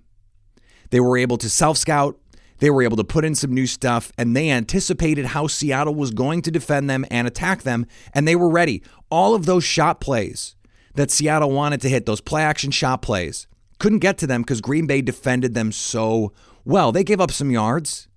They 0.90 1.02
were 1.02 1.18
able 1.18 1.38
to 1.40 1.50
self 1.50 1.78
scout. 1.78 2.18
They 2.60 2.70
were 2.70 2.82
able 2.82 2.96
to 2.96 3.04
put 3.04 3.26
in 3.26 3.36
some 3.36 3.54
new 3.54 3.68
stuff, 3.68 4.12
and 4.18 4.34
they 4.36 4.50
anticipated 4.50 5.26
how 5.26 5.48
Seattle 5.48 5.94
was 5.94 6.12
going 6.12 6.42
to 6.44 6.50
defend 6.50 6.90
them 6.90 7.06
and 7.12 7.28
attack 7.28 7.64
them, 7.64 7.86
and 8.14 8.26
they 8.26 8.38
were 8.38 8.50
ready. 8.50 8.82
All 9.12 9.36
of 9.36 9.46
those 9.46 9.66
shot 9.66 10.00
plays 10.00 10.56
that 10.96 11.12
Seattle 11.12 11.52
wanted 11.52 11.82
to 11.82 11.90
hit, 11.90 12.06
those 12.06 12.22
play 12.22 12.42
action 12.42 12.72
shot 12.72 13.02
plays, 13.02 13.48
couldn't 13.80 14.00
get 14.00 14.18
to 14.20 14.28
them 14.28 14.44
because 14.44 14.62
Green 14.62 14.88
Bay 14.88 15.02
defended 15.02 15.54
them 15.54 15.74
so 15.74 16.32
well. 16.64 16.94
They 16.94 17.04
gave 17.04 17.20
up 17.20 17.32
some 17.32 17.52
yards, 17.52 18.08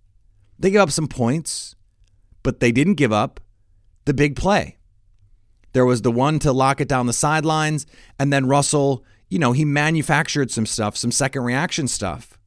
they 0.60 0.70
gave 0.70 0.80
up 0.80 0.92
some 0.92 1.08
points, 1.08 1.74
but 2.44 2.60
they 2.60 2.70
didn't 2.70 2.94
give 2.94 3.12
up 3.12 3.40
the 4.04 4.14
big 4.14 4.36
play. 4.36 4.78
There 5.72 5.84
was 5.84 6.02
the 6.02 6.12
one 6.12 6.38
to 6.38 6.52
lock 6.52 6.80
it 6.80 6.88
down 6.88 7.06
the 7.06 7.12
sidelines, 7.12 7.84
and 8.18 8.32
then 8.32 8.46
Russell, 8.46 9.04
you 9.30 9.38
know, 9.38 9.52
he 9.52 9.64
manufactured 9.64 10.50
some 10.50 10.66
stuff, 10.66 10.96
some 10.96 11.12
second 11.12 11.42
reaction 11.42 11.88
stuff, 11.88 12.38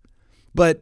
but 0.54 0.82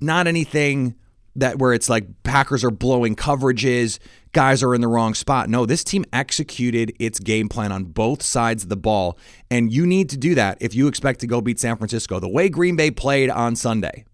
not 0.00 0.26
anything 0.26 0.94
that 1.36 1.58
where 1.58 1.72
it's 1.72 1.88
like 1.88 2.06
Packers 2.22 2.64
are 2.64 2.70
blowing 2.70 3.14
coverages, 3.14 3.98
guys 4.32 4.62
are 4.62 4.74
in 4.74 4.80
the 4.80 4.88
wrong 4.88 5.14
spot. 5.14 5.48
No, 5.48 5.66
this 5.66 5.84
team 5.84 6.04
executed 6.12 6.92
its 6.98 7.18
game 7.18 7.48
plan 7.48 7.72
on 7.72 7.84
both 7.84 8.22
sides 8.22 8.62
of 8.62 8.68
the 8.68 8.76
ball, 8.76 9.18
and 9.50 9.72
you 9.72 9.86
need 9.86 10.08
to 10.10 10.16
do 10.16 10.34
that 10.36 10.58
if 10.60 10.74
you 10.74 10.86
expect 10.86 11.20
to 11.20 11.26
go 11.26 11.40
beat 11.40 11.60
San 11.60 11.76
Francisco. 11.76 12.20
The 12.20 12.28
way 12.28 12.48
Green 12.48 12.76
Bay 12.76 12.90
played 12.90 13.30
on 13.30 13.56
Sunday, 13.56 14.04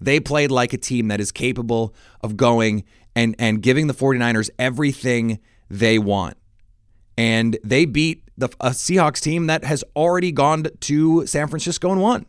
they 0.00 0.18
played 0.18 0.50
like 0.50 0.72
a 0.72 0.78
team 0.78 1.08
that 1.08 1.20
is 1.20 1.30
capable 1.30 1.94
of 2.22 2.36
going 2.36 2.84
and 3.14 3.34
and 3.38 3.62
giving 3.62 3.86
the 3.86 3.94
49ers 3.94 4.50
everything 4.58 5.40
they 5.68 5.98
want. 5.98 6.36
And 7.16 7.58
they 7.62 7.84
beat 7.84 8.29
the 8.40 8.48
a 8.60 8.70
Seahawks 8.70 9.20
team 9.20 9.46
that 9.46 9.64
has 9.64 9.84
already 9.94 10.32
gone 10.32 10.66
to 10.80 11.26
San 11.26 11.48
Francisco 11.48 11.92
and 11.92 12.00
won. 12.00 12.26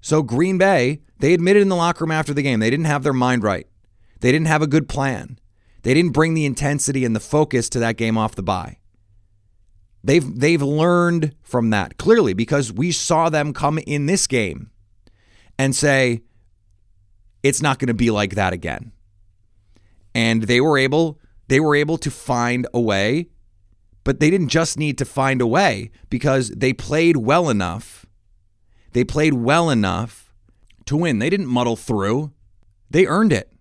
So 0.00 0.22
Green 0.22 0.58
Bay, 0.58 1.00
they 1.18 1.34
admitted 1.34 1.62
in 1.62 1.68
the 1.68 1.76
locker 1.76 2.04
room 2.04 2.12
after 2.12 2.34
the 2.34 2.42
game, 2.42 2.60
they 2.60 2.70
didn't 2.70 2.86
have 2.86 3.02
their 3.02 3.12
mind 3.12 3.42
right. 3.42 3.66
They 4.20 4.32
didn't 4.32 4.48
have 4.48 4.62
a 4.62 4.66
good 4.66 4.88
plan. 4.88 5.38
They 5.82 5.94
didn't 5.94 6.12
bring 6.12 6.34
the 6.34 6.44
intensity 6.44 7.04
and 7.04 7.16
the 7.16 7.20
focus 7.20 7.68
to 7.70 7.78
that 7.78 7.96
game 7.96 8.18
off 8.18 8.34
the 8.34 8.42
bye. 8.42 8.78
They've 10.02 10.38
they've 10.38 10.62
learned 10.62 11.34
from 11.42 11.70
that 11.70 11.98
clearly 11.98 12.32
because 12.32 12.72
we 12.72 12.92
saw 12.92 13.28
them 13.28 13.52
come 13.52 13.78
in 13.78 14.06
this 14.06 14.26
game 14.26 14.70
and 15.58 15.76
say 15.76 16.22
it's 17.42 17.60
not 17.60 17.78
going 17.78 17.88
to 17.88 17.94
be 17.94 18.10
like 18.10 18.34
that 18.34 18.52
again. 18.52 18.92
And 20.14 20.44
they 20.44 20.60
were 20.60 20.78
able 20.78 21.18
they 21.48 21.60
were 21.60 21.74
able 21.74 21.98
to 21.98 22.10
find 22.10 22.66
a 22.72 22.80
way, 22.80 23.28
but 24.10 24.18
they 24.18 24.28
didn't 24.28 24.48
just 24.48 24.76
need 24.76 24.98
to 24.98 25.04
find 25.04 25.40
a 25.40 25.46
way 25.46 25.88
because 26.08 26.50
they 26.50 26.72
played 26.72 27.16
well 27.16 27.48
enough. 27.48 28.06
They 28.90 29.04
played 29.04 29.34
well 29.34 29.70
enough 29.70 30.34
to 30.86 30.96
win. 30.96 31.20
They 31.20 31.30
didn't 31.30 31.46
muddle 31.46 31.76
through. 31.76 32.32
They 32.90 33.06
earned 33.06 33.32
it. 33.32 33.52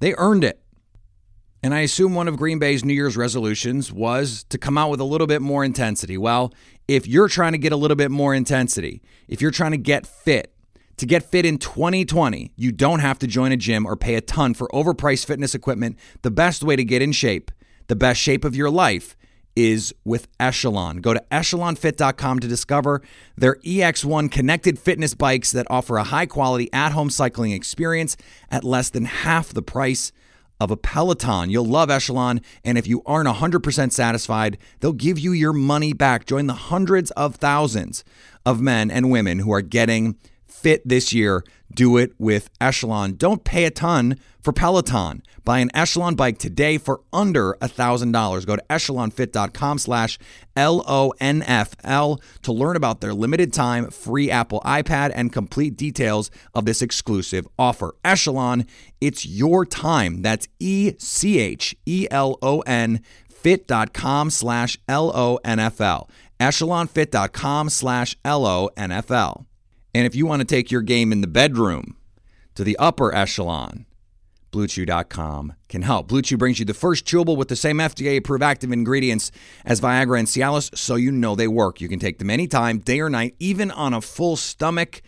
They 0.00 0.14
earned 0.16 0.44
it. 0.44 0.62
And 1.62 1.74
I 1.74 1.80
assume 1.80 2.14
one 2.14 2.26
of 2.26 2.38
Green 2.38 2.58
Bay's 2.58 2.86
New 2.86 2.94
Year's 2.94 3.18
resolutions 3.18 3.92
was 3.92 4.44
to 4.44 4.56
come 4.56 4.78
out 4.78 4.88
with 4.88 5.00
a 5.02 5.04
little 5.04 5.26
bit 5.26 5.42
more 5.42 5.62
intensity. 5.62 6.16
Well, 6.16 6.54
if 6.88 7.06
you're 7.06 7.28
trying 7.28 7.52
to 7.52 7.58
get 7.58 7.72
a 7.72 7.76
little 7.76 7.94
bit 7.94 8.10
more 8.10 8.34
intensity, 8.34 9.02
if 9.28 9.42
you're 9.42 9.50
trying 9.50 9.72
to 9.72 9.76
get 9.76 10.06
fit, 10.06 10.54
to 10.96 11.04
get 11.04 11.22
fit 11.22 11.44
in 11.44 11.58
2020, 11.58 12.54
you 12.56 12.72
don't 12.72 13.00
have 13.00 13.18
to 13.18 13.26
join 13.26 13.52
a 13.52 13.58
gym 13.58 13.84
or 13.84 13.94
pay 13.94 14.14
a 14.14 14.22
ton 14.22 14.54
for 14.54 14.68
overpriced 14.68 15.26
fitness 15.26 15.54
equipment. 15.54 15.98
The 16.22 16.30
best 16.30 16.62
way 16.62 16.76
to 16.76 16.82
get 16.82 17.02
in 17.02 17.12
shape, 17.12 17.50
the 17.88 17.94
best 17.94 18.18
shape 18.18 18.46
of 18.46 18.56
your 18.56 18.70
life, 18.70 19.18
is 19.54 19.94
with 20.04 20.28
Echelon. 20.40 20.98
Go 20.98 21.14
to 21.14 21.22
echelonfit.com 21.30 22.40
to 22.40 22.48
discover 22.48 23.02
their 23.36 23.56
EX1 23.56 24.30
connected 24.30 24.78
fitness 24.78 25.14
bikes 25.14 25.52
that 25.52 25.66
offer 25.70 25.96
a 25.96 26.04
high 26.04 26.26
quality 26.26 26.72
at 26.72 26.92
home 26.92 27.10
cycling 27.10 27.52
experience 27.52 28.16
at 28.50 28.64
less 28.64 28.90
than 28.90 29.04
half 29.04 29.52
the 29.52 29.62
price 29.62 30.12
of 30.60 30.70
a 30.70 30.76
Peloton. 30.76 31.50
You'll 31.50 31.64
love 31.64 31.90
Echelon, 31.90 32.40
and 32.64 32.78
if 32.78 32.86
you 32.86 33.02
aren't 33.04 33.28
100% 33.28 33.92
satisfied, 33.92 34.58
they'll 34.78 34.92
give 34.92 35.18
you 35.18 35.32
your 35.32 35.52
money 35.52 35.92
back. 35.92 36.24
Join 36.24 36.46
the 36.46 36.54
hundreds 36.54 37.10
of 37.12 37.34
thousands 37.34 38.04
of 38.46 38.60
men 38.60 38.90
and 38.90 39.10
women 39.10 39.40
who 39.40 39.52
are 39.52 39.60
getting 39.60 40.16
fit 40.52 40.86
this 40.86 41.12
year. 41.12 41.42
Do 41.74 41.96
it 41.96 42.12
with 42.18 42.50
Echelon. 42.60 43.14
Don't 43.14 43.44
pay 43.44 43.64
a 43.64 43.70
ton 43.70 44.18
for 44.42 44.52
Peloton. 44.52 45.22
Buy 45.44 45.60
an 45.60 45.70
Echelon 45.74 46.14
bike 46.14 46.38
today 46.38 46.78
for 46.78 47.00
under 47.12 47.54
$1,000. 47.62 48.46
Go 48.46 48.56
to 48.56 48.62
echelonfit.com 48.68 49.78
slash 49.78 50.18
L-O-N-F-L 50.54 52.20
to 52.42 52.52
learn 52.52 52.76
about 52.76 53.00
their 53.00 53.14
limited 53.14 53.52
time 53.52 53.90
free 53.90 54.30
Apple 54.30 54.60
iPad 54.64 55.12
and 55.14 55.32
complete 55.32 55.76
details 55.76 56.30
of 56.54 56.64
this 56.66 56.82
exclusive 56.82 57.48
offer. 57.58 57.94
Echelon, 58.04 58.66
it's 59.00 59.24
your 59.24 59.64
time. 59.64 60.22
That's 60.22 60.48
E-C-H-E-L-O-N 60.60 61.00
fit.com 63.30 64.30
slash 64.30 64.78
L-O-N-F-L. 64.88 66.10
Echelonfit.com 66.38 67.68
slash 67.70 68.16
L-O-N-F-L. 68.24 69.46
And 69.94 70.06
if 70.06 70.14
you 70.14 70.26
want 70.26 70.40
to 70.40 70.46
take 70.46 70.70
your 70.70 70.82
game 70.82 71.12
in 71.12 71.20
the 71.20 71.26
bedroom 71.26 71.96
to 72.54 72.64
the 72.64 72.76
upper 72.78 73.14
echelon, 73.14 73.86
BlueChew.com 74.52 75.54
can 75.68 75.82
help. 75.82 76.08
Blue 76.08 76.22
Chew 76.22 76.36
brings 76.36 76.58
you 76.58 76.64
the 76.64 76.74
first 76.74 77.06
chewable 77.06 77.36
with 77.36 77.48
the 77.48 77.56
same 77.56 77.78
FDA 77.78 78.18
approved 78.18 78.42
active 78.42 78.70
ingredients 78.70 79.32
as 79.64 79.80
Viagra 79.80 80.18
and 80.18 80.28
Cialis, 80.28 80.76
so 80.76 80.94
you 80.94 81.10
know 81.10 81.34
they 81.34 81.48
work. 81.48 81.80
You 81.80 81.88
can 81.88 81.98
take 81.98 82.18
them 82.18 82.28
anytime, 82.28 82.78
day 82.78 83.00
or 83.00 83.08
night, 83.08 83.34
even 83.38 83.70
on 83.70 83.94
a 83.94 84.02
full 84.02 84.36
stomach, 84.36 85.00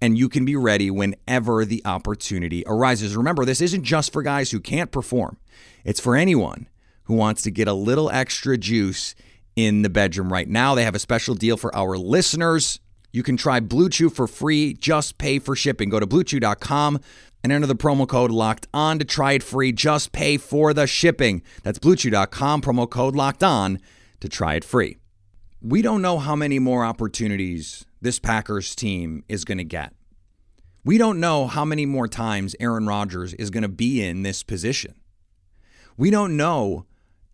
and 0.00 0.16
you 0.16 0.28
can 0.28 0.44
be 0.44 0.54
ready 0.54 0.90
whenever 0.90 1.64
the 1.64 1.82
opportunity 1.84 2.62
arises. 2.66 3.16
Remember, 3.16 3.44
this 3.44 3.60
isn't 3.60 3.82
just 3.82 4.12
for 4.12 4.22
guys 4.22 4.52
who 4.52 4.60
can't 4.60 4.92
perform, 4.92 5.36
it's 5.84 6.00
for 6.00 6.16
anyone 6.16 6.68
who 7.04 7.14
wants 7.14 7.42
to 7.42 7.50
get 7.50 7.66
a 7.66 7.72
little 7.72 8.08
extra 8.10 8.56
juice 8.56 9.16
in 9.56 9.82
the 9.82 9.90
bedroom 9.90 10.32
right 10.32 10.48
now. 10.48 10.76
They 10.76 10.84
have 10.84 10.94
a 10.94 11.00
special 11.00 11.34
deal 11.34 11.56
for 11.56 11.74
our 11.74 11.98
listeners. 11.98 12.78
You 13.12 13.22
can 13.22 13.36
try 13.36 13.60
Blue 13.60 13.88
Chew 13.88 14.08
for 14.08 14.26
free. 14.26 14.72
Just 14.74 15.18
pay 15.18 15.38
for 15.38 15.54
shipping. 15.54 15.90
Go 15.90 16.00
to 16.00 16.06
bluechew.com 16.06 16.98
and 17.44 17.52
enter 17.52 17.66
the 17.66 17.76
promo 17.76 18.08
code 18.08 18.30
locked 18.30 18.66
on 18.72 18.98
to 18.98 19.04
try 19.04 19.32
it 19.32 19.42
free. 19.42 19.72
Just 19.72 20.12
pay 20.12 20.38
for 20.38 20.72
the 20.72 20.86
shipping. 20.86 21.42
That's 21.62 21.78
bluechew.com, 21.78 22.62
promo 22.62 22.88
code 22.88 23.14
locked 23.14 23.42
on 23.42 23.78
to 24.20 24.28
try 24.28 24.54
it 24.54 24.64
free. 24.64 24.96
We 25.60 25.82
don't 25.82 26.02
know 26.02 26.18
how 26.18 26.34
many 26.34 26.58
more 26.58 26.84
opportunities 26.84 27.84
this 28.00 28.18
Packers 28.18 28.74
team 28.74 29.24
is 29.28 29.44
going 29.44 29.58
to 29.58 29.64
get. 29.64 29.92
We 30.84 30.98
don't 30.98 31.20
know 31.20 31.46
how 31.46 31.64
many 31.64 31.86
more 31.86 32.08
times 32.08 32.56
Aaron 32.58 32.86
Rodgers 32.86 33.34
is 33.34 33.50
going 33.50 33.62
to 33.62 33.68
be 33.68 34.02
in 34.02 34.22
this 34.22 34.42
position. 34.42 34.94
We 35.96 36.10
don't 36.10 36.36
know 36.36 36.86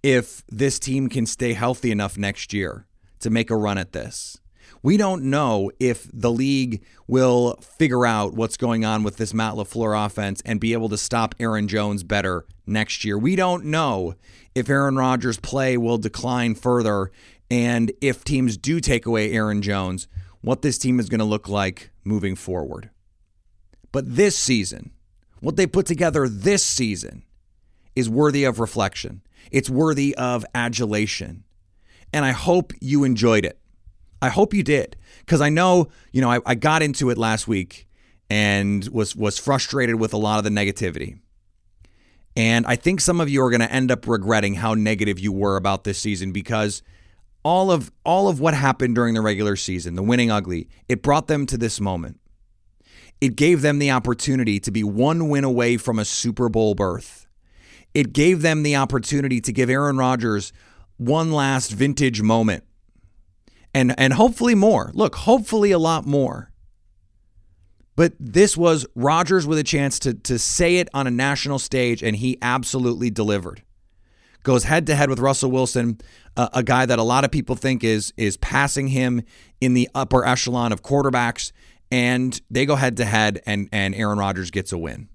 if 0.03 0.45
this 0.49 0.79
team 0.79 1.09
can 1.09 1.25
stay 1.25 1.55
healthy 1.55 1.91
enough 1.91 2.19
next 2.19 2.53
year 2.53 2.87
to 3.21 3.31
make 3.31 3.51
a 3.51 3.57
run 3.57 3.79
at 3.79 3.93
this. 3.93 4.39
We 4.83 4.97
don't 4.97 5.25
know 5.25 5.71
if 5.81 6.09
the 6.13 6.31
league 6.31 6.83
will 7.07 7.57
figure 7.57 8.07
out 8.07 8.35
what's 8.35 8.57
going 8.57 8.85
on 8.85 9.03
with 9.03 9.17
this 9.17 9.35
Matt 9.35 9.55
LaFleur 9.55 10.07
offense 10.07 10.41
and 10.45 10.61
be 10.61 10.73
able 10.73 10.89
to 10.91 10.99
stop 10.99 11.35
Aaron 11.41 11.69
Jones 11.69 12.03
better 12.03 12.45
next 12.67 13.05
year. 13.05 13.19
We 13.19 13.35
don't 13.37 13.65
know 13.65 14.15
if 14.55 14.69
Aaron 14.69 14.97
Rodgers' 14.97 15.39
play 15.39 15.77
will 15.77 15.99
decline 15.99 16.55
further 16.55 17.11
and 17.51 17.93
if 18.01 18.25
teams 18.25 18.57
do 18.57 18.81
take 18.81 19.07
away 19.07 19.33
Aaron 19.33 19.63
Jones, 19.63 20.07
what 20.43 20.63
this 20.63 20.79
team 20.79 21.01
is 21.01 21.09
going 21.09 21.19
to 21.21 21.25
look 21.25 21.49
like 21.49 21.91
moving 22.05 22.37
forward. 22.37 22.91
But 23.91 24.17
this 24.17 24.39
season, 24.39 24.93
what 25.41 25.57
they 25.57 25.67
put 25.67 25.87
together 25.87 26.29
this 26.29 26.65
season 26.65 27.25
is 27.97 28.09
worthy 28.09 28.45
of 28.45 28.61
reflection. 28.61 29.23
It's 29.51 29.71
worthy 29.71 30.15
of 30.15 30.45
adulation. 30.55 31.45
And 32.13 32.25
I 32.25 32.33
hope 32.33 32.73
you 32.81 33.05
enjoyed 33.05 33.45
it. 33.45 33.59
I 34.21 34.29
hope 34.29 34.55
you 34.55 34.63
did 34.63 34.97
because 35.21 35.41
I 35.41 35.49
know 35.49 35.89
you 36.13 36.21
know 36.21 36.31
I, 36.31 36.41
I 36.47 36.55
got 36.55 36.83
into 36.83 37.11
it 37.11 37.19
last 37.19 37.49
week 37.49 37.87
and 38.31 38.87
was 38.89 39.15
was 39.17 39.39
frustrated 39.39 39.97
with 39.97 40.13
a 40.13 40.19
lot 40.19 40.39
of 40.39 40.45
the 40.45 40.51
negativity. 40.51 41.19
And 42.37 42.67
I 42.67 42.77
think 42.77 43.01
some 43.01 43.21
of 43.21 43.29
you 43.29 43.43
are 43.43 43.51
going 43.51 43.61
to 43.61 43.73
end 43.73 43.91
up 43.91 44.07
regretting 44.07 44.55
how 44.55 44.75
negative 44.75 45.19
you 45.19 45.33
were 45.33 45.57
about 45.57 45.83
this 45.85 45.99
season 45.99 46.31
because 46.31 46.83
all 47.43 47.71
of 47.73 47.91
all 48.05 48.29
of 48.29 48.39
what 48.41 48.55
happened 48.55 48.95
during 48.95 49.15
the 49.15 49.21
regular 49.21 49.57
season, 49.57 49.95
the 49.95 50.03
winning 50.03 50.31
ugly, 50.31 50.69
it 50.89 51.03
brought 51.03 51.27
them 51.27 51.47
to 51.47 51.59
this 51.59 51.81
moment. 51.81 52.21
It 53.21 53.35
gave 53.35 53.63
them 53.63 53.81
the 53.81 53.91
opportunity 53.91 54.61
to 54.61 54.71
be 54.71 54.85
one 54.85 55.29
win 55.29 55.43
away 55.43 55.77
from 55.77 55.99
a 55.99 56.05
Super 56.05 56.49
Bowl 56.49 56.75
berth. 56.75 57.27
it 57.95 58.13
gave 58.13 58.43
them 58.43 58.63
the 58.63 58.77
opportunity 58.77 59.41
to 59.41 59.53
give 59.53 59.71
Aaron 59.71 59.97
Rodgers 59.97 60.53
one 60.99 61.33
last 61.33 61.73
vintage 61.73 62.23
moment. 62.23 62.65
And 63.75 63.95
and 63.99 64.15
hopefully 64.15 64.55
more. 64.55 64.91
Look, 64.95 65.15
hopefully 65.15 65.71
a 65.71 65.79
lot 65.79 66.07
more. 66.07 66.51
But 67.97 68.13
this 68.19 68.57
was 68.57 68.87
Rodgers 68.95 69.47
with 69.47 69.59
a 69.59 69.65
chance 69.65 69.99
to 70.01 70.15
to 70.15 70.39
say 70.39 70.77
it 70.77 70.89
on 70.95 71.07
a 71.07 71.11
national 71.11 71.59
stage 71.59 72.03
and 72.03 72.17
he 72.17 72.39
absolutely 72.41 73.11
delivered. 73.11 73.63
Goes 74.43 74.65
head 74.65 74.87
to 74.87 74.95
head 74.95 75.11
with 75.11 75.19
Russell 75.19 75.51
Wilson, 75.51 76.01
uh, 76.37 76.49
a 76.53 76.63
guy 76.63 76.87
that 76.87 76.99
a 76.99 77.03
lot 77.03 77.25
of 77.25 77.31
people 77.31 77.57
think 77.57 77.85
is 77.85 78.13
is 78.17 78.37
passing 78.37 78.89
him 78.89 79.23
in 79.61 79.75
the 79.75 79.89
upper 79.95 80.25
echelon 80.25 80.73
of 80.73 80.83
quarterbacks 80.83 81.53
and 81.91 82.41
they 82.51 82.67
go 82.67 82.77
head 82.77 82.97
to 82.99 83.05
head 83.05 83.41
and 83.47 83.69
and 83.73 83.95
Aaron 83.95 84.19
Rodgers 84.19 84.51
gets 84.51 84.73
a 84.73 84.79
win. 84.79 85.09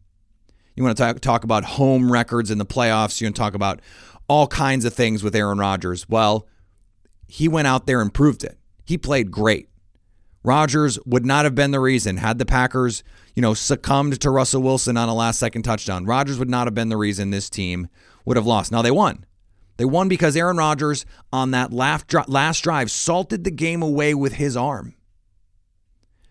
You 0.75 0.83
want 0.83 0.97
to 0.97 1.03
talk, 1.03 1.19
talk 1.19 1.43
about 1.43 1.63
home 1.63 2.11
records 2.11 2.49
in 2.49 2.57
the 2.57 2.65
playoffs. 2.65 3.21
You 3.21 3.27
want 3.27 3.35
to 3.35 3.39
talk 3.39 3.53
about 3.53 3.81
all 4.27 4.47
kinds 4.47 4.85
of 4.85 4.93
things 4.93 5.23
with 5.23 5.35
Aaron 5.35 5.59
Rodgers. 5.59 6.09
Well, 6.09 6.47
he 7.33 7.47
went 7.47 7.65
out 7.65 7.87
there 7.87 7.99
and 7.99 8.13
proved 8.13 8.43
it. 8.43 8.59
He 8.85 8.95
played 8.95 9.31
great. 9.31 9.67
Rodgers 10.43 10.99
would 11.03 11.25
not 11.25 11.45
have 11.45 11.55
been 11.55 11.71
the 11.71 11.79
reason 11.79 12.17
had 12.17 12.37
the 12.37 12.45
Packers, 12.45 13.03
you 13.33 13.41
know, 13.41 13.55
succumbed 13.55 14.21
to 14.21 14.29
Russell 14.29 14.61
Wilson 14.61 14.97
on 14.97 15.09
a 15.09 15.15
last 15.15 15.39
second 15.39 15.63
touchdown. 15.63 16.05
Rodgers 16.05 16.37
would 16.37 16.49
not 16.49 16.67
have 16.67 16.75
been 16.75 16.89
the 16.89 16.97
reason 16.97 17.31
this 17.31 17.49
team 17.49 17.87
would 18.23 18.37
have 18.37 18.45
lost. 18.45 18.71
Now 18.71 18.83
they 18.83 18.91
won. 18.91 19.25
They 19.77 19.85
won 19.85 20.09
because 20.09 20.37
Aaron 20.37 20.57
Rodgers 20.57 21.07
on 21.31 21.49
that 21.51 21.73
last 21.73 22.61
drive 22.61 22.91
salted 22.91 23.45
the 23.45 23.51
game 23.51 23.81
away 23.81 24.13
with 24.13 24.33
his 24.33 24.55
arm. 24.55 24.93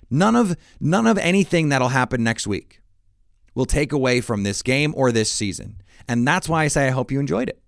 None 0.08 0.36
of 0.36 0.56
none 0.78 1.08
of 1.08 1.18
anything 1.18 1.70
that'll 1.70 1.88
happen 1.88 2.22
next 2.22 2.46
week 2.46 2.80
will 3.56 3.66
take 3.66 3.90
away 3.90 4.20
from 4.20 4.44
this 4.44 4.62
game 4.62 4.94
or 4.96 5.10
this 5.10 5.32
season. 5.32 5.80
And 6.06 6.28
that's 6.28 6.48
why 6.48 6.62
I 6.62 6.68
say 6.68 6.86
I 6.86 6.90
hope 6.90 7.10
you 7.10 7.18
enjoyed 7.18 7.48
it. 7.48 7.61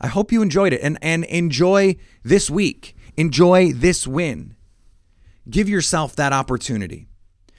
I 0.00 0.08
hope 0.08 0.32
you 0.32 0.42
enjoyed 0.42 0.72
it 0.72 0.80
and, 0.82 0.98
and 1.02 1.24
enjoy 1.24 1.96
this 2.22 2.50
week. 2.50 2.96
Enjoy 3.16 3.72
this 3.72 4.06
win. 4.06 4.56
Give 5.48 5.68
yourself 5.68 6.16
that 6.16 6.32
opportunity 6.32 7.06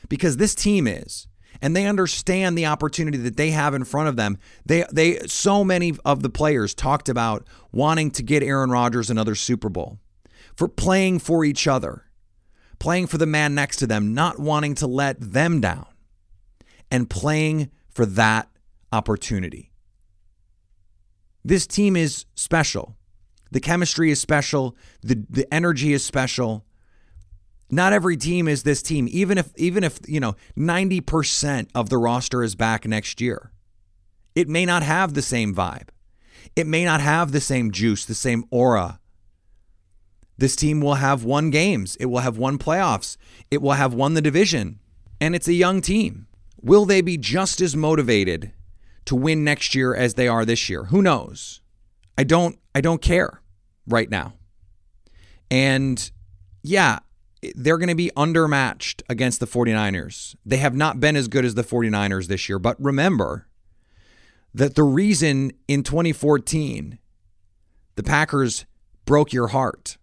because 0.10 0.38
this 0.38 0.56
team 0.56 0.88
is 0.88 1.28
and 1.62 1.76
they 1.76 1.86
understand 1.86 2.58
the 2.58 2.66
opportunity 2.66 3.18
that 3.18 3.38
they 3.38 3.52
have 3.52 3.74
in 3.74 3.84
front 3.84 4.10
of 4.10 4.16
them. 4.16 4.38
They 4.66 4.86
they 4.92 5.20
so 5.28 5.64
many 5.64 5.94
of 6.04 6.22
the 6.22 6.30
players 6.30 6.74
talked 6.74 7.10
about 7.10 7.48
wanting 7.72 8.12
to 8.12 8.24
get 8.24 8.44
Aaron 8.44 8.70
Rodgers 8.70 9.10
another 9.10 9.36
Super 9.36 9.70
Bowl. 9.70 10.00
For 10.56 10.68
playing 10.68 11.20
for 11.20 11.44
each 11.44 11.68
other. 11.68 12.04
Playing 12.78 13.08
for 13.08 13.18
the 13.18 13.26
man 13.26 13.56
next 13.56 13.78
to 13.78 13.88
them, 13.88 14.14
not 14.14 14.38
wanting 14.38 14.76
to 14.76 14.88
let 14.88 15.20
them 15.20 15.62
down 15.62 15.88
and 16.92 17.10
playing 17.10 17.72
for 17.90 18.06
that 18.06 18.50
opportunity. 18.92 19.72
This 21.46 21.68
team 21.68 21.96
is 21.96 22.26
special. 22.34 22.98
The 23.52 23.60
chemistry 23.60 24.10
is 24.10 24.20
special. 24.20 24.76
The, 25.04 25.24
the 25.30 25.54
energy 25.54 25.94
is 25.94 26.04
special. 26.04 26.66
Not 27.70 27.94
every 27.94 28.18
team 28.18 28.48
is 28.48 28.64
this 28.64 28.82
team, 28.82 29.08
even 29.12 29.38
if 29.38 29.56
even 29.56 29.84
if, 29.84 30.00
you 30.08 30.20
know, 30.20 30.36
90% 30.58 31.70
of 31.76 31.90
the 31.90 32.00
roster 32.00 32.44
is 32.44 32.56
back 32.56 32.86
next 32.86 33.22
year. 33.22 33.52
It 34.34 34.50
may 34.50 34.66
not 34.66 34.82
have 34.82 35.14
the 35.14 35.22
same 35.22 35.54
vibe. 35.54 35.90
It 36.56 36.66
may 36.66 36.84
not 36.84 37.00
have 37.00 37.32
the 37.32 37.40
same 37.40 37.72
juice, 37.72 38.06
the 38.06 38.16
same 38.16 38.46
aura. 38.50 39.00
This 40.38 40.56
team 40.56 40.82
will 40.82 40.96
have 40.96 41.24
won 41.24 41.52
games. 41.52 41.96
It 41.98 42.08
will 42.08 42.20
have 42.20 42.40
won 42.40 42.58
playoffs. 42.58 43.18
It 43.52 43.62
will 43.62 43.74
have 43.74 43.94
won 43.94 44.16
the 44.16 44.22
division. 44.22 44.80
And 45.22 45.36
it's 45.36 45.48
a 45.48 45.54
young 45.54 45.80
team. 45.82 46.28
Will 46.60 46.86
they 46.86 47.02
be 47.02 47.18
just 47.18 47.62
as 47.62 47.76
motivated 47.76 48.52
to 49.06 49.16
win 49.16 49.44
next 49.44 49.76
year 49.76 49.96
as 49.96 50.16
they 50.16 50.28
are 50.28 50.46
this 50.46 50.70
year? 50.70 50.86
Who 50.86 51.02
knows? 51.02 51.62
I 52.18 52.24
don't 52.24 52.58
I 52.74 52.82
don't 52.82 53.02
care 53.02 53.42
right 53.88 54.10
now. 54.10 54.34
And 55.52 56.10
yeah, 56.64 57.00
they're 57.56 57.78
going 57.78 57.90
to 57.90 57.96
be 57.96 58.12
undermatched 58.18 59.04
against 59.08 59.40
the 59.40 59.48
49ers. 59.48 60.36
They 60.46 60.58
have 60.58 60.76
not 60.76 61.00
been 61.00 61.16
as 61.16 61.28
good 61.28 61.46
as 61.46 61.56
the 61.56 61.64
49ers 61.64 62.28
this 62.28 62.50
year, 62.50 62.58
but 62.58 62.82
remember 62.82 63.48
that 64.54 64.76
the 64.76 64.84
reason 64.84 65.52
in 65.68 65.84
2014 65.84 66.98
the 67.96 68.04
Packers 68.04 68.66
broke 69.06 69.32
your 69.32 69.50
heart 69.50 69.98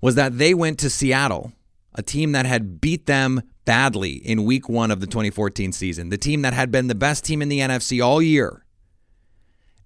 was 0.00 0.16
that 0.16 0.38
they 0.38 0.54
went 0.54 0.78
to 0.80 0.90
Seattle, 0.90 1.52
a 1.94 2.02
team 2.02 2.32
that 2.32 2.46
had 2.46 2.80
beat 2.80 3.06
them 3.06 3.42
badly 3.64 4.12
in 4.12 4.44
week 4.44 4.68
one 4.68 4.90
of 4.90 5.00
the 5.00 5.06
2014 5.06 5.72
season. 5.72 6.08
The 6.08 6.18
team 6.18 6.42
that 6.42 6.54
had 6.54 6.70
been 6.70 6.88
the 6.88 6.94
best 6.94 7.24
team 7.24 7.42
in 7.42 7.48
the 7.48 7.60
NFC 7.60 8.04
all 8.04 8.22
year. 8.22 8.64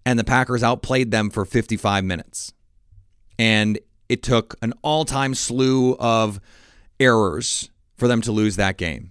And 0.05 0.19
the 0.19 0.25
Packers 0.25 0.63
outplayed 0.63 1.11
them 1.11 1.31
for 1.31 1.45
55 1.45 2.05
minutes. 2.05 2.53
And 3.39 3.79
it 4.09 4.23
took 4.23 4.57
an 4.63 4.73
all 4.83 5.05
time 5.05 5.35
slew 5.35 5.97
of 5.97 6.41
errors 7.01 7.71
for 7.97 8.09
them 8.09 8.21
to 8.23 8.33
lose 8.33 8.57
that 8.57 8.77
game. 8.77 9.11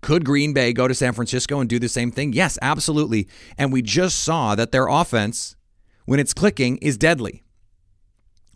Could 0.00 0.24
Green 0.24 0.52
Bay 0.52 0.72
go 0.72 0.86
to 0.86 0.94
San 0.94 1.12
Francisco 1.12 1.60
and 1.60 1.68
do 1.68 1.78
the 1.78 1.88
same 1.88 2.10
thing? 2.10 2.32
Yes, 2.32 2.58
absolutely. 2.62 3.28
And 3.56 3.72
we 3.72 3.82
just 3.82 4.20
saw 4.20 4.54
that 4.54 4.72
their 4.72 4.86
offense, 4.86 5.56
when 6.06 6.20
it's 6.20 6.34
clicking, 6.34 6.76
is 6.78 6.96
deadly. 6.96 7.42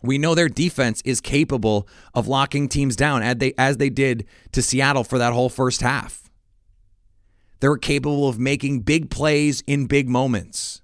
We 0.03 0.17
know 0.17 0.35
their 0.35 0.49
defense 0.49 1.01
is 1.05 1.21
capable 1.21 1.87
of 2.13 2.27
locking 2.27 2.67
teams 2.67 2.95
down 2.95 3.23
as 3.23 3.37
they, 3.37 3.53
as 3.57 3.77
they 3.77 3.89
did 3.89 4.25
to 4.51 4.61
Seattle 4.61 5.05
for 5.05 5.17
that 5.17 5.33
whole 5.33 5.49
first 5.49 5.81
half. 5.81 6.29
They're 7.61 7.77
capable 7.77 8.27
of 8.27 8.37
making 8.37 8.81
big 8.81 9.09
plays 9.09 9.63
in 9.65 9.87
big 9.87 10.09
moments. 10.09 10.81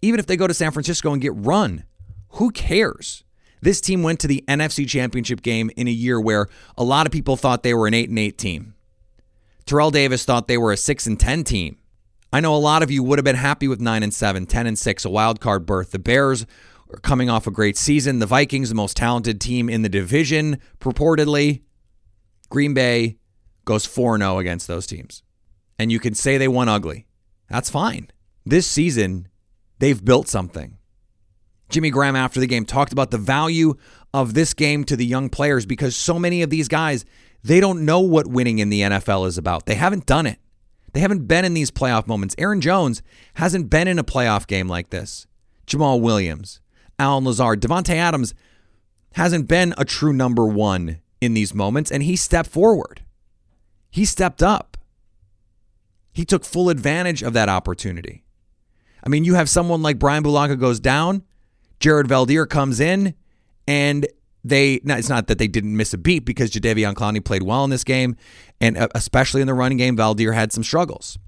Even 0.00 0.20
if 0.20 0.26
they 0.26 0.36
go 0.36 0.46
to 0.46 0.54
San 0.54 0.70
Francisco 0.70 1.12
and 1.12 1.20
get 1.20 1.34
run, 1.34 1.82
who 2.30 2.52
cares? 2.52 3.24
This 3.60 3.80
team 3.80 4.04
went 4.04 4.20
to 4.20 4.28
the 4.28 4.44
NFC 4.46 4.88
Championship 4.88 5.42
game 5.42 5.70
in 5.76 5.88
a 5.88 5.92
year 5.92 6.20
where 6.20 6.48
a 6.78 6.84
lot 6.84 7.06
of 7.06 7.12
people 7.12 7.36
thought 7.36 7.64
they 7.64 7.74
were 7.74 7.88
an 7.88 7.94
8 7.94 8.08
and 8.08 8.18
8 8.18 8.38
team. 8.38 8.74
Terrell 9.66 9.90
Davis 9.90 10.24
thought 10.24 10.46
they 10.46 10.58
were 10.58 10.72
a 10.72 10.76
6 10.76 11.06
and 11.06 11.18
10 11.18 11.44
team. 11.44 11.78
I 12.32 12.40
know 12.40 12.54
a 12.54 12.56
lot 12.56 12.82
of 12.82 12.90
you 12.90 13.02
would 13.02 13.18
have 13.18 13.24
been 13.24 13.36
happy 13.36 13.68
with 13.68 13.80
9 13.80 14.02
and 14.02 14.14
7, 14.14 14.46
10 14.46 14.66
and 14.66 14.78
6, 14.78 15.04
a 15.04 15.10
wild 15.10 15.40
card 15.40 15.66
berth. 15.66 15.90
The 15.90 15.98
Bears 15.98 16.46
are 16.92 17.00
coming 17.00 17.30
off 17.30 17.46
a 17.46 17.50
great 17.50 17.76
season. 17.76 18.18
The 18.18 18.26
Vikings, 18.26 18.68
the 18.68 18.74
most 18.74 18.96
talented 18.96 19.40
team 19.40 19.68
in 19.68 19.82
the 19.82 19.88
division, 19.88 20.58
purportedly. 20.80 21.62
Green 22.50 22.74
Bay 22.74 23.18
goes 23.64 23.86
4 23.86 24.18
0 24.18 24.38
against 24.38 24.66
those 24.66 24.86
teams. 24.86 25.22
And 25.78 25.90
you 25.90 25.98
can 25.98 26.14
say 26.14 26.38
they 26.38 26.48
won 26.48 26.68
ugly. 26.68 27.06
That's 27.48 27.70
fine. 27.70 28.08
This 28.44 28.66
season, 28.66 29.28
they've 29.78 30.04
built 30.04 30.28
something. 30.28 30.78
Jimmy 31.68 31.90
Graham, 31.90 32.16
after 32.16 32.38
the 32.38 32.46
game, 32.46 32.66
talked 32.66 32.92
about 32.92 33.10
the 33.10 33.18
value 33.18 33.74
of 34.12 34.34
this 34.34 34.52
game 34.52 34.84
to 34.84 34.96
the 34.96 35.06
young 35.06 35.30
players 35.30 35.64
because 35.64 35.96
so 35.96 36.18
many 36.18 36.42
of 36.42 36.50
these 36.50 36.68
guys, 36.68 37.04
they 37.42 37.60
don't 37.60 37.84
know 37.84 38.00
what 38.00 38.26
winning 38.26 38.58
in 38.58 38.68
the 38.68 38.82
NFL 38.82 39.26
is 39.26 39.38
about. 39.38 39.64
They 39.66 39.74
haven't 39.74 40.04
done 40.04 40.26
it. 40.26 40.38
They 40.92 41.00
haven't 41.00 41.26
been 41.26 41.46
in 41.46 41.54
these 41.54 41.70
playoff 41.70 42.06
moments. 42.06 42.34
Aaron 42.36 42.60
Jones 42.60 43.02
hasn't 43.34 43.70
been 43.70 43.88
in 43.88 43.98
a 43.98 44.04
playoff 44.04 44.46
game 44.46 44.68
like 44.68 44.90
this. 44.90 45.26
Jamaal 45.66 46.00
Williams, 46.00 46.60
Allen 46.98 47.24
Lazard. 47.24 47.60
Davante 47.60 47.94
Adams 47.94 48.34
hasn't 49.14 49.48
been 49.48 49.74
a 49.76 49.84
true 49.84 50.12
number 50.12 50.46
one 50.46 51.00
in 51.20 51.34
these 51.34 51.54
moments, 51.54 51.90
and 51.90 52.02
he 52.02 52.16
stepped 52.16 52.50
forward. 52.50 53.02
He 53.90 54.04
stepped 54.04 54.42
up. 54.42 54.76
He 56.12 56.24
took 56.24 56.44
full 56.44 56.68
advantage 56.68 57.22
of 57.22 57.32
that 57.32 57.48
opportunity. 57.48 58.24
I 59.04 59.08
mean, 59.08 59.24
you 59.24 59.34
have 59.34 59.48
someone 59.48 59.82
like 59.82 59.98
Brian 59.98 60.22
Bulaga 60.22 60.58
goes 60.58 60.78
down, 60.78 61.22
Jared 61.80 62.06
Veldheer 62.06 62.48
comes 62.48 62.80
in, 62.80 63.14
and 63.66 64.06
they 64.44 64.74
it's 64.74 65.08
not 65.08 65.26
that 65.28 65.38
they 65.38 65.48
didn't 65.48 65.76
miss 65.76 65.94
a 65.94 65.98
beat 65.98 66.24
because 66.24 66.50
Jadeveon 66.50 66.94
Clowney 66.94 67.24
played 67.24 67.42
well 67.42 67.64
in 67.64 67.70
this 67.70 67.84
game, 67.84 68.16
and 68.60 68.76
uh, 68.76 68.88
especially 68.94 69.40
in 69.40 69.46
the 69.46 69.54
running 69.54 69.78
game, 69.78 69.96
Veldheer 69.96 70.34
had 70.34 70.52
some 70.52 70.64
struggles. 70.64 71.18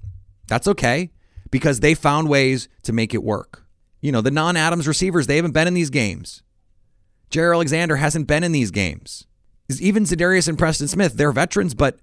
That's 0.47 0.67
okay 0.67 1.11
because 1.51 1.79
they 1.79 1.93
found 1.93 2.29
ways 2.29 2.69
to 2.83 2.93
make 2.93 3.13
it 3.13 3.23
work. 3.23 3.64
You 4.05 4.11
know, 4.11 4.21
the 4.21 4.29
non 4.29 4.55
Adams 4.55 4.87
receivers, 4.87 5.25
they 5.25 5.37
haven't 5.37 5.53
been 5.53 5.67
in 5.67 5.73
these 5.73 5.89
games. 5.89 6.43
Jaire 7.31 7.55
Alexander 7.55 7.95
hasn't 7.95 8.27
been 8.27 8.43
in 8.43 8.51
these 8.51 8.69
games. 8.69 9.25
Even 9.81 10.03
Za'Darius 10.03 10.47
and 10.47 10.59
Preston 10.59 10.87
Smith, 10.87 11.13
they're 11.13 11.31
veterans, 11.31 11.73
but 11.73 11.97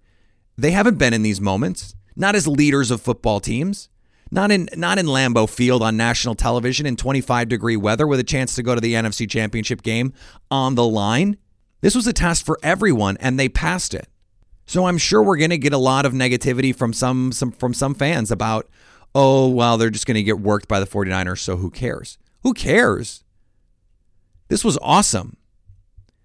they 0.59 0.73
haven't 0.73 0.99
been 0.99 1.15
in 1.15 1.23
these 1.23 1.41
moments. 1.41 1.95
Not 2.17 2.35
as 2.35 2.49
leaders 2.49 2.91
of 2.91 3.01
football 3.01 3.39
teams. 3.39 3.89
Not 4.33 4.51
in 4.51 4.69
not 4.77 4.99
in 4.99 5.07
Lambeau 5.07 5.49
Field 5.49 5.81
on 5.81 5.97
national 5.97 6.35
television 6.35 6.87
in 6.87 6.97
25 6.97 7.49
degree 7.49 7.77
weather 7.77 8.09
with 8.09 8.19
a 8.19 8.25
chance 8.25 8.57
to 8.57 8.65
go 8.65 8.75
to 8.75 8.81
the 8.81 8.95
NFC 8.95 9.31
Championship 9.31 9.83
game 9.83 10.13
on 10.51 10.75
the 10.75 10.85
line. 10.85 11.37
This 11.83 11.95
was 11.95 12.09
a 12.09 12.13
test 12.13 12.45
for 12.45 12.59
everyone 12.65 13.17
and 13.21 13.39
they 13.39 13.49
passed 13.49 13.95
it. 13.95 14.09
So 14.67 14.87
I'm 14.87 14.99
sure 14.99 15.23
we're 15.23 15.37
going 15.37 15.51
to 15.51 15.59
get 15.59 15.73
a 15.73 15.79
lot 15.79 16.05
of 16.05 16.15
negativity 16.15 16.75
from 16.75 16.93
some, 16.93 17.31
some 17.31 17.53
from 17.53 17.75
some 17.75 17.95
fans 17.95 18.33
about 18.33 18.69
oh, 19.15 19.49
well, 19.49 19.77
they're 19.79 19.91
just 19.91 20.07
going 20.07 20.17
to 20.17 20.23
get 20.23 20.41
worked 20.41 20.69
by 20.69 20.81
the 20.81 20.87
49ers, 20.87 21.39
so 21.39 21.57
who 21.57 21.71
cares? 21.71 22.19
Who 22.43 22.55
cares? 22.55 23.25
This 24.49 24.65
was 24.65 24.79
awesome. 24.83 25.37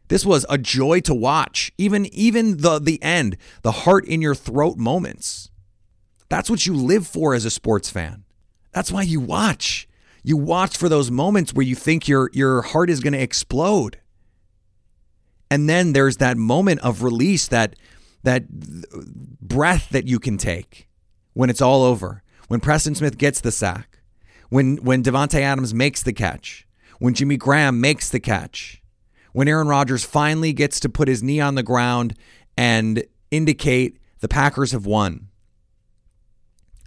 This 0.09 0.25
was 0.25 0.45
a 0.49 0.57
joy 0.57 1.01
to 1.01 1.13
watch. 1.13 1.71
Even 1.77 2.05
even 2.07 2.57
the 2.57 2.79
the 2.79 3.01
end, 3.03 3.37
the 3.61 3.71
heart 3.71 4.05
in 4.05 4.21
your 4.21 4.35
throat 4.35 4.77
moments. 4.77 5.49
That's 6.29 6.49
what 6.49 6.65
you 6.65 6.73
live 6.73 7.05
for 7.05 7.33
as 7.33 7.45
a 7.45 7.49
sports 7.49 7.89
fan. 7.89 8.23
That's 8.71 8.91
why 8.91 9.01
you 9.01 9.19
watch. 9.19 9.87
You 10.23 10.37
watch 10.37 10.77
for 10.77 10.89
those 10.89 11.09
moments 11.09 11.53
where 11.53 11.65
you 11.65 11.75
think 11.75 12.07
your 12.07 12.29
your 12.33 12.61
heart 12.61 12.89
is 12.89 12.99
going 12.99 13.13
to 13.13 13.21
explode. 13.21 13.99
And 15.49 15.69
then 15.69 15.93
there's 15.93 16.17
that 16.17 16.37
moment 16.37 16.81
of 16.81 17.03
release 17.03 17.47
that 17.47 17.75
that 18.23 18.49
breath 18.49 19.89
that 19.89 20.07
you 20.07 20.19
can 20.19 20.37
take 20.37 20.87
when 21.33 21.49
it's 21.49 21.61
all 21.61 21.83
over. 21.83 22.23
When 22.47 22.59
Preston 22.59 22.95
Smith 22.95 23.17
gets 23.17 23.41
the 23.41 23.51
sack, 23.51 23.99
when 24.49 24.77
when 24.77 25.03
Davante 25.03 25.41
Adams 25.41 25.73
makes 25.73 26.03
the 26.03 26.13
catch, 26.13 26.65
when 26.99 27.13
Jimmy 27.13 27.37
Graham 27.37 27.81
makes 27.81 28.09
the 28.09 28.19
catch, 28.19 28.81
when 29.33 29.47
Aaron 29.47 29.67
Rodgers 29.67 30.03
finally 30.03 30.53
gets 30.53 30.79
to 30.79 30.89
put 30.89 31.07
his 31.07 31.21
knee 31.21 31.39
on 31.39 31.55
the 31.55 31.63
ground 31.63 32.15
and 32.57 33.03
indicate 33.31 33.99
the 34.19 34.27
Packers 34.27 34.71
have 34.71 34.85
won. 34.85 35.27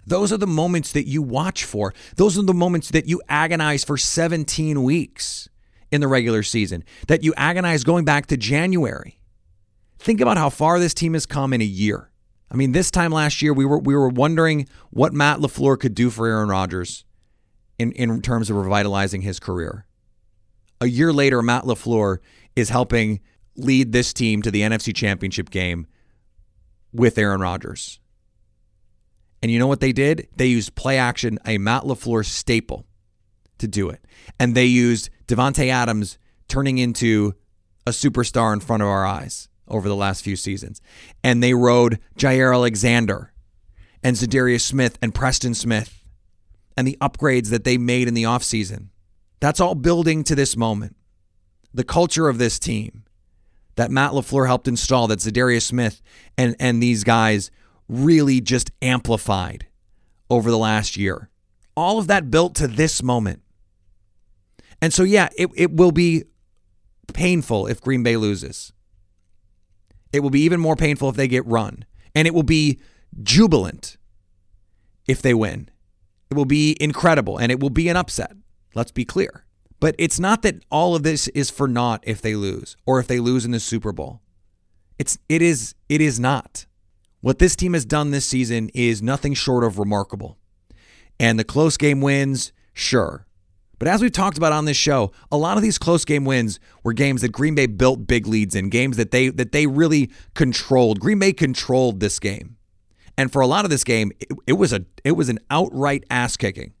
Those 0.05 0.33
are 0.33 0.37
the 0.37 0.47
moments 0.47 0.91
that 0.93 1.07
you 1.07 1.21
watch 1.21 1.63
for. 1.63 1.93
Those 2.15 2.37
are 2.37 2.43
the 2.43 2.53
moments 2.53 2.89
that 2.89 3.07
you 3.07 3.21
agonize 3.29 3.83
for 3.83 3.97
17 3.97 4.83
weeks 4.83 5.47
in 5.91 6.01
the 6.01 6.07
regular 6.07 6.41
season, 6.41 6.83
that 7.07 7.23
you 7.23 7.33
agonize 7.37 7.83
going 7.83 8.03
back 8.03 8.25
to 8.27 8.37
January. 8.37 9.19
Think 9.99 10.19
about 10.19 10.37
how 10.37 10.49
far 10.49 10.79
this 10.79 10.93
team 10.93 11.13
has 11.13 11.25
come 11.25 11.53
in 11.53 11.61
a 11.61 11.65
year. 11.65 12.10
I 12.51 12.55
mean, 12.55 12.73
this 12.73 12.91
time 12.91 13.11
last 13.11 13.41
year, 13.41 13.53
we 13.53 13.65
were 13.65 13.79
we 13.79 13.95
were 13.95 14.09
wondering 14.09 14.67
what 14.89 15.13
Matt 15.13 15.39
LaFleur 15.39 15.79
could 15.79 15.95
do 15.95 16.09
for 16.09 16.27
Aaron 16.27 16.49
Rodgers 16.49 17.05
in, 17.79 17.93
in 17.93 18.21
terms 18.21 18.49
of 18.49 18.57
revitalizing 18.57 19.21
his 19.21 19.39
career. 19.39 19.85
A 20.81 20.87
year 20.87 21.13
later, 21.13 21.41
Matt 21.41 21.63
LaFleur 21.63 22.17
is 22.55 22.69
helping 22.69 23.21
lead 23.55 23.93
this 23.93 24.11
team 24.11 24.41
to 24.41 24.51
the 24.51 24.61
NFC 24.61 24.93
Championship 24.93 25.49
game 25.49 25.87
with 26.91 27.17
Aaron 27.17 27.39
Rodgers. 27.39 27.99
And 29.41 29.49
you 29.51 29.57
know 29.57 29.67
what 29.67 29.79
they 29.79 29.93
did? 29.93 30.27
They 30.35 30.47
used 30.47 30.75
play 30.75 30.97
action, 30.97 31.39
a 31.45 31.57
Matt 31.57 31.83
LaFleur 31.83 32.25
staple, 32.25 32.85
to 33.59 33.67
do 33.67 33.89
it. 33.89 34.05
And 34.39 34.55
they 34.55 34.65
used 34.65 35.09
Davante 35.27 35.69
Adams 35.69 36.17
turning 36.49 36.77
into 36.77 37.33
a 37.87 37.91
superstar 37.91 38.53
in 38.53 38.59
front 38.59 38.83
of 38.83 38.89
our 38.89 39.05
eyes 39.05 39.47
over 39.71 39.87
the 39.87 39.95
last 39.95 40.23
few 40.23 40.35
seasons. 40.35 40.81
And 41.23 41.41
they 41.41 41.53
rode 41.53 41.99
Jaire 42.17 42.53
Alexander 42.53 43.33
and 44.03 44.15
Za'Darius 44.15 44.61
Smith 44.61 44.97
and 45.01 45.15
Preston 45.15 45.53
Smith 45.55 46.03
and 46.77 46.87
the 46.87 46.97
upgrades 47.01 47.49
that 47.49 47.63
they 47.63 47.77
made 47.77 48.07
in 48.07 48.13
the 48.13 48.23
offseason. 48.23 48.89
That's 49.39 49.59
all 49.59 49.75
building 49.75 50.23
to 50.25 50.35
this 50.35 50.55
moment. 50.55 50.95
The 51.73 51.83
culture 51.83 52.27
of 52.27 52.37
this 52.37 52.59
team 52.59 53.03
that 53.75 53.89
Matt 53.89 54.11
LaFleur 54.11 54.47
helped 54.47 54.67
install, 54.67 55.07
that 55.07 55.19
Za'Darius 55.19 55.63
Smith 55.63 56.01
and, 56.37 56.55
and 56.59 56.83
these 56.83 57.03
guys 57.03 57.49
really 57.87 58.41
just 58.41 58.71
amplified 58.81 59.67
over 60.29 60.51
the 60.51 60.57
last 60.57 60.97
year. 60.97 61.29
All 61.75 61.97
of 61.97 62.07
that 62.07 62.29
built 62.29 62.55
to 62.55 62.67
this 62.67 63.01
moment. 63.01 63.41
And 64.81 64.93
so, 64.93 65.03
yeah, 65.03 65.29
it, 65.37 65.49
it 65.55 65.71
will 65.71 65.91
be 65.91 66.23
painful 67.13 67.67
if 67.67 67.81
Green 67.81 68.03
Bay 68.03 68.17
loses. 68.17 68.73
It 70.13 70.21
will 70.21 70.29
be 70.29 70.41
even 70.41 70.59
more 70.59 70.75
painful 70.75 71.09
if 71.09 71.15
they 71.15 71.27
get 71.27 71.45
run. 71.45 71.85
And 72.13 72.27
it 72.27 72.33
will 72.33 72.43
be 72.43 72.79
jubilant 73.23 73.97
if 75.07 75.21
they 75.21 75.33
win. 75.33 75.69
It 76.29 76.35
will 76.35 76.45
be 76.45 76.77
incredible 76.79 77.37
and 77.37 77.51
it 77.51 77.59
will 77.59 77.69
be 77.69 77.89
an 77.89 77.97
upset. 77.97 78.33
Let's 78.73 78.91
be 78.91 79.05
clear. 79.05 79.45
But 79.79 79.95
it's 79.97 80.19
not 80.19 80.43
that 80.43 80.63
all 80.69 80.95
of 80.95 81.03
this 81.03 81.27
is 81.29 81.49
for 81.49 81.67
naught 81.67 82.03
if 82.05 82.21
they 82.21 82.35
lose 82.35 82.77
or 82.85 82.99
if 82.99 83.07
they 83.07 83.19
lose 83.19 83.45
in 83.45 83.51
the 83.51 83.59
Super 83.59 83.91
Bowl. 83.91 84.21
It's 84.99 85.17
it 85.27 85.41
is 85.41 85.73
it 85.89 86.01
is 86.01 86.19
not. 86.19 86.67
What 87.21 87.39
this 87.39 87.55
team 87.55 87.73
has 87.73 87.85
done 87.85 88.11
this 88.11 88.25
season 88.25 88.69
is 88.73 89.01
nothing 89.01 89.33
short 89.33 89.63
of 89.63 89.79
remarkable. 89.79 90.37
And 91.19 91.37
the 91.37 91.43
close 91.43 91.77
game 91.77 92.01
wins, 92.01 92.51
sure. 92.73 93.25
But 93.81 93.87
as 93.87 93.99
we've 93.99 94.11
talked 94.11 94.37
about 94.37 94.53
on 94.53 94.65
this 94.65 94.77
show, 94.77 95.11
a 95.31 95.37
lot 95.37 95.57
of 95.57 95.63
these 95.63 95.79
close 95.79 96.05
game 96.05 96.23
wins 96.23 96.59
were 96.83 96.93
games 96.93 97.21
that 97.23 97.31
Green 97.31 97.55
Bay 97.55 97.65
built 97.65 98.05
big 98.05 98.27
leads 98.27 98.53
in, 98.53 98.69
games 98.69 98.95
that 98.97 99.09
they 99.09 99.29
that 99.29 99.53
they 99.53 99.65
really 99.65 100.11
controlled. 100.35 100.99
Green 100.99 101.17
Bay 101.17 101.33
controlled 101.33 101.99
this 101.99 102.19
game. 102.19 102.57
And 103.17 103.31
for 103.31 103.41
a 103.41 103.47
lot 103.47 103.65
of 103.65 103.71
this 103.71 103.83
game, 103.83 104.11
it, 104.19 104.27
it 104.45 104.53
was 104.53 104.71
a 104.71 104.85
it 105.03 105.13
was 105.13 105.29
an 105.29 105.39
outright 105.49 106.03
ass 106.11 106.37
kicking. 106.37 106.73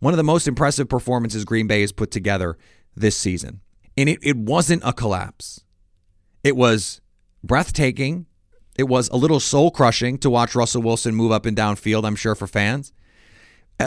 One 0.00 0.12
of 0.12 0.16
the 0.16 0.24
most 0.24 0.48
impressive 0.48 0.88
performances 0.88 1.44
Green 1.44 1.68
Bay 1.68 1.82
has 1.82 1.92
put 1.92 2.10
together 2.10 2.58
this 2.96 3.16
season. 3.16 3.60
And 3.96 4.08
it, 4.08 4.18
it 4.20 4.36
wasn't 4.36 4.82
a 4.84 4.92
collapse. 4.92 5.60
It 6.42 6.56
was 6.56 7.00
breathtaking. 7.44 8.26
It 8.76 8.88
was 8.88 9.08
a 9.10 9.16
little 9.16 9.38
soul 9.38 9.70
crushing 9.70 10.18
to 10.18 10.28
watch 10.28 10.56
Russell 10.56 10.82
Wilson 10.82 11.14
move 11.14 11.30
up 11.30 11.46
and 11.46 11.54
down 11.54 11.76
field, 11.76 12.04
I'm 12.04 12.16
sure, 12.16 12.34
for 12.34 12.48
fans 12.48 12.92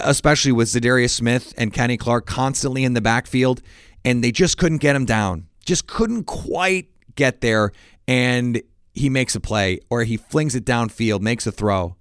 especially 0.04 0.52
with 0.52 0.70
Za'Darius 0.70 1.12
Smith 1.12 1.54
and 1.58 1.72
Kenny 1.72 1.98
Clark 1.98 2.26
constantly 2.26 2.84
in 2.84 2.94
the 2.94 3.02
backfield, 3.02 3.62
and 4.04 4.24
they 4.24 4.32
just 4.32 4.58
couldn't 4.58 4.80
get 4.80 4.96
him 4.96 5.06
down. 5.06 5.48
Just 5.66 5.88
couldn't 5.88 6.26
quite 6.26 6.90
get 7.16 7.42
there, 7.42 7.72
and 8.08 8.62
he 8.94 9.10
makes 9.10 9.36
a 9.36 9.40
play 9.40 9.80
or 9.90 10.04
he 10.04 10.18
flings 10.18 10.56
it 10.56 10.66
downfield, 10.66 11.22
makes 11.22 11.48
a 11.48 11.52
throw. 11.52 11.96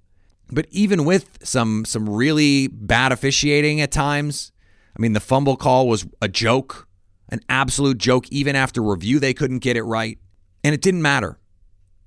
But 0.50 0.66
even 0.70 1.05
with 1.05 1.38
some 1.42 1.85
some 1.85 2.09
really 2.09 2.66
bad 2.68 3.12
officiating 3.12 3.81
at 3.81 3.90
times, 3.90 4.52
I 4.96 5.00
mean 5.00 5.12
the 5.12 5.20
fumble 5.20 5.57
call 5.57 5.88
was 5.88 6.07
a 6.20 6.28
joke, 6.28 6.87
an 7.31 7.40
absolute 7.48 7.98
joke. 7.98 8.28
Even 8.31 8.55
after 8.55 8.83
review, 8.83 9.18
they 9.18 9.33
couldn't 9.33 9.61
get 9.61 9.76
it 9.76 9.83
right, 9.83 10.18
and 10.62 10.74
it 10.74 10.83
didn't 10.83 11.02
matter. 11.02 11.38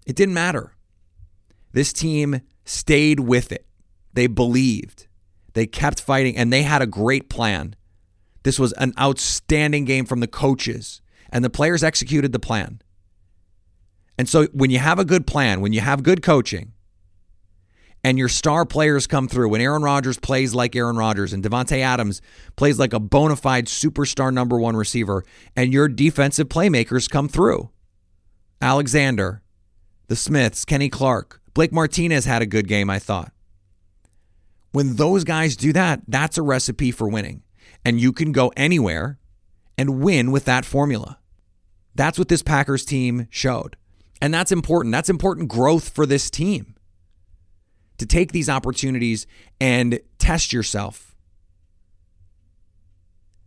It 0.05 0.15
didn't 0.15 0.35
matter. 0.35 0.73
This 1.71 1.91
team 1.91 2.41
stayed 2.63 3.19
with 3.19 3.51
it. 3.51 3.65
They 4.13 4.27
believed. 4.27 5.07
They 5.55 5.65
kept 5.65 6.01
fighting 6.01 6.37
and 6.37 6.53
they 6.53 6.63
had 6.63 6.81
a 6.81 6.87
great 6.87 7.29
plan. 7.29 7.75
This 8.43 8.59
was 8.59 8.73
an 8.73 8.93
outstanding 8.99 9.85
game 9.85 10.05
from 10.05 10.19
the 10.19 10.27
coaches, 10.27 11.01
and 11.31 11.43
the 11.43 11.49
players 11.49 11.83
executed 11.83 12.31
the 12.31 12.39
plan. 12.39 12.81
And 14.19 14.29
so 14.29 14.45
when 14.47 14.69
you 14.69 14.79
have 14.79 14.99
a 14.99 15.05
good 15.05 15.25
plan, 15.25 15.61
when 15.61 15.73
you 15.73 15.81
have 15.81 16.03
good 16.03 16.21
coaching, 16.21 16.73
and 18.03 18.19
your 18.19 18.29
star 18.29 18.65
players 18.65 19.07
come 19.07 19.27
through, 19.27 19.49
when 19.49 19.61
Aaron 19.61 19.81
Rodgers 19.81 20.19
plays 20.19 20.53
like 20.53 20.75
Aaron 20.75 20.97
Rodgers 20.97 21.33
and 21.33 21.43
Davante 21.43 21.79
Adams 21.79 22.21
plays 22.55 22.77
like 22.77 22.93
a 22.93 22.99
bona 22.99 23.35
fide 23.35 23.65
superstar 23.65 24.31
number 24.31 24.59
one 24.59 24.75
receiver, 24.75 25.23
and 25.55 25.73
your 25.73 25.87
defensive 25.87 26.49
playmakers 26.49 27.09
come 27.09 27.27
through, 27.27 27.71
Alexander, 28.61 29.41
the 30.07 30.15
Smiths, 30.15 30.65
Kenny 30.65 30.89
Clark, 30.89 31.41
Blake 31.55 31.71
Martinez 31.71 32.25
had 32.25 32.41
a 32.41 32.45
good 32.45 32.67
game, 32.67 32.89
I 32.89 32.99
thought. 32.99 33.31
When 34.75 34.97
those 34.97 35.23
guys 35.23 35.55
do 35.55 35.71
that, 35.71 36.01
that's 36.05 36.37
a 36.37 36.41
recipe 36.41 36.91
for 36.91 37.07
winning. 37.07 37.43
And 37.85 37.97
you 37.97 38.11
can 38.11 38.33
go 38.33 38.51
anywhere 38.57 39.17
and 39.77 40.01
win 40.01 40.33
with 40.33 40.43
that 40.43 40.65
formula. 40.65 41.17
That's 41.95 42.19
what 42.19 42.27
this 42.27 42.43
Packers 42.43 42.83
team 42.83 43.27
showed. 43.29 43.77
And 44.21 44.33
that's 44.33 44.51
important. 44.51 44.91
That's 44.91 45.09
important 45.09 45.47
growth 45.47 45.87
for 45.87 46.05
this 46.05 46.29
team 46.29 46.75
to 47.99 48.05
take 48.05 48.33
these 48.33 48.49
opportunities 48.49 49.25
and 49.61 50.01
test 50.17 50.51
yourself 50.51 51.15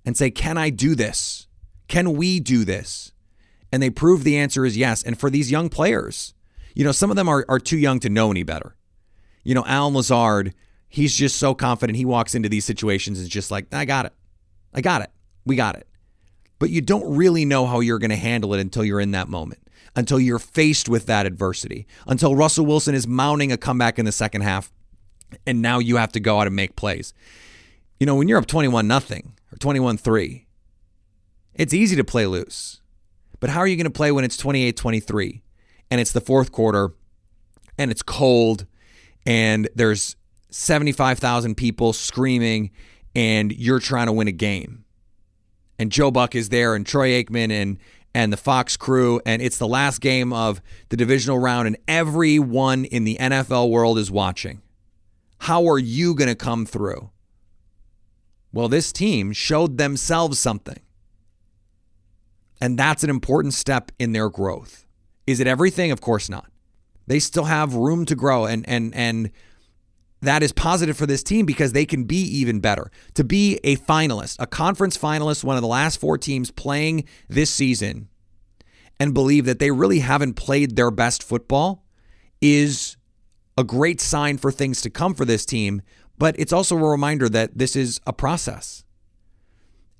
and 0.06 0.16
say, 0.16 0.30
Can 0.30 0.56
I 0.56 0.70
do 0.70 0.94
this? 0.94 1.46
Can 1.88 2.14
we 2.14 2.40
do 2.40 2.64
this? 2.64 3.12
And 3.70 3.82
they 3.82 3.90
prove 3.90 4.24
the 4.24 4.38
answer 4.38 4.64
is 4.64 4.78
yes. 4.78 5.02
And 5.02 5.20
for 5.20 5.28
these 5.28 5.50
young 5.50 5.68
players, 5.68 6.32
you 6.74 6.84
know, 6.84 6.92
some 6.92 7.10
of 7.10 7.16
them 7.16 7.28
are, 7.28 7.44
are 7.50 7.60
too 7.60 7.76
young 7.76 8.00
to 8.00 8.08
know 8.08 8.30
any 8.30 8.44
better. 8.44 8.76
You 9.44 9.54
know, 9.54 9.64
Allen 9.66 9.92
Lazard 9.92 10.54
he's 10.88 11.14
just 11.14 11.36
so 11.36 11.54
confident. 11.54 11.96
He 11.96 12.04
walks 12.04 12.34
into 12.34 12.48
these 12.48 12.64
situations 12.64 13.18
and 13.18 13.26
is 13.26 13.32
just 13.32 13.50
like, 13.50 13.72
I 13.72 13.84
got 13.84 14.06
it. 14.06 14.12
I 14.74 14.80
got 14.80 15.02
it. 15.02 15.10
We 15.44 15.56
got 15.56 15.76
it. 15.76 15.86
But 16.58 16.70
you 16.70 16.80
don't 16.80 17.16
really 17.16 17.44
know 17.44 17.66
how 17.66 17.80
you're 17.80 17.98
going 17.98 18.10
to 18.10 18.16
handle 18.16 18.54
it 18.54 18.60
until 18.60 18.84
you're 18.84 19.00
in 19.00 19.12
that 19.12 19.28
moment, 19.28 19.60
until 19.94 20.18
you're 20.18 20.38
faced 20.38 20.88
with 20.88 21.06
that 21.06 21.26
adversity, 21.26 21.86
until 22.06 22.34
Russell 22.34 22.66
Wilson 22.66 22.94
is 22.94 23.06
mounting 23.06 23.52
a 23.52 23.56
comeback 23.56 23.98
in 23.98 24.04
the 24.04 24.12
second 24.12 24.40
half, 24.40 24.72
and 25.46 25.62
now 25.62 25.78
you 25.78 25.96
have 25.96 26.12
to 26.12 26.20
go 26.20 26.40
out 26.40 26.46
and 26.46 26.56
make 26.56 26.74
plays. 26.74 27.14
You 28.00 28.06
know, 28.06 28.16
when 28.16 28.28
you're 28.28 28.38
up 28.38 28.46
21 28.46 28.88
nothing 28.88 29.34
or 29.52 29.58
21 29.58 29.98
3, 29.98 30.46
it's 31.54 31.74
easy 31.74 31.96
to 31.96 32.04
play 32.04 32.26
loose. 32.26 32.80
But 33.40 33.50
how 33.50 33.60
are 33.60 33.66
you 33.66 33.76
going 33.76 33.84
to 33.84 33.90
play 33.90 34.10
when 34.10 34.24
it's 34.24 34.36
28 34.36 34.76
23 34.76 35.42
and 35.90 36.00
it's 36.00 36.12
the 36.12 36.20
fourth 36.20 36.50
quarter 36.50 36.92
and 37.76 37.90
it's 37.90 38.02
cold 38.02 38.66
and 39.24 39.68
there's 39.74 40.16
75,000 40.50 41.56
people 41.56 41.92
screaming 41.92 42.70
and 43.14 43.52
you're 43.52 43.80
trying 43.80 44.06
to 44.06 44.12
win 44.12 44.28
a 44.28 44.32
game. 44.32 44.84
And 45.78 45.92
Joe 45.92 46.10
Buck 46.10 46.34
is 46.34 46.48
there 46.48 46.74
and 46.74 46.86
Troy 46.86 47.22
Aikman 47.22 47.50
and 47.50 47.78
and 48.14 48.32
the 48.32 48.38
Fox 48.38 48.76
crew 48.76 49.20
and 49.26 49.42
it's 49.42 49.58
the 49.58 49.68
last 49.68 50.00
game 50.00 50.32
of 50.32 50.60
the 50.88 50.96
divisional 50.96 51.38
round 51.38 51.66
and 51.66 51.76
everyone 51.86 52.84
in 52.86 53.04
the 53.04 53.16
NFL 53.20 53.70
world 53.70 53.98
is 53.98 54.10
watching. 54.10 54.62
How 55.40 55.66
are 55.66 55.78
you 55.78 56.14
going 56.14 56.28
to 56.28 56.34
come 56.34 56.66
through? 56.66 57.10
Well, 58.52 58.68
this 58.68 58.92
team 58.92 59.32
showed 59.32 59.78
themselves 59.78 60.38
something. 60.38 60.80
And 62.60 62.78
that's 62.78 63.04
an 63.04 63.10
important 63.10 63.54
step 63.54 63.92
in 63.98 64.12
their 64.12 64.30
growth. 64.30 64.86
Is 65.26 65.38
it 65.38 65.46
everything? 65.46 65.92
Of 65.92 66.00
course 66.00 66.28
not. 66.28 66.50
They 67.06 67.20
still 67.20 67.44
have 67.44 67.74
room 67.74 68.04
to 68.06 68.16
grow 68.16 68.46
and 68.46 68.68
and 68.68 68.94
and 68.94 69.30
that 70.20 70.42
is 70.42 70.52
positive 70.52 70.96
for 70.96 71.06
this 71.06 71.22
team 71.22 71.46
because 71.46 71.72
they 71.72 71.86
can 71.86 72.04
be 72.04 72.20
even 72.20 72.60
better. 72.60 72.90
To 73.14 73.24
be 73.24 73.60
a 73.62 73.76
finalist, 73.76 74.36
a 74.38 74.46
conference 74.46 74.98
finalist, 74.98 75.44
one 75.44 75.56
of 75.56 75.62
the 75.62 75.68
last 75.68 76.00
four 76.00 76.18
teams 76.18 76.50
playing 76.50 77.04
this 77.28 77.50
season, 77.50 78.08
and 78.98 79.14
believe 79.14 79.44
that 79.44 79.58
they 79.58 79.70
really 79.70 80.00
haven't 80.00 80.34
played 80.34 80.76
their 80.76 80.90
best 80.90 81.22
football 81.22 81.84
is 82.40 82.96
a 83.56 83.64
great 83.64 84.00
sign 84.00 84.38
for 84.38 84.50
things 84.50 84.80
to 84.82 84.90
come 84.90 85.14
for 85.14 85.24
this 85.24 85.46
team. 85.46 85.82
But 86.16 86.34
it's 86.38 86.52
also 86.52 86.76
a 86.76 86.90
reminder 86.90 87.28
that 87.28 87.58
this 87.58 87.76
is 87.76 88.00
a 88.06 88.12
process. 88.12 88.84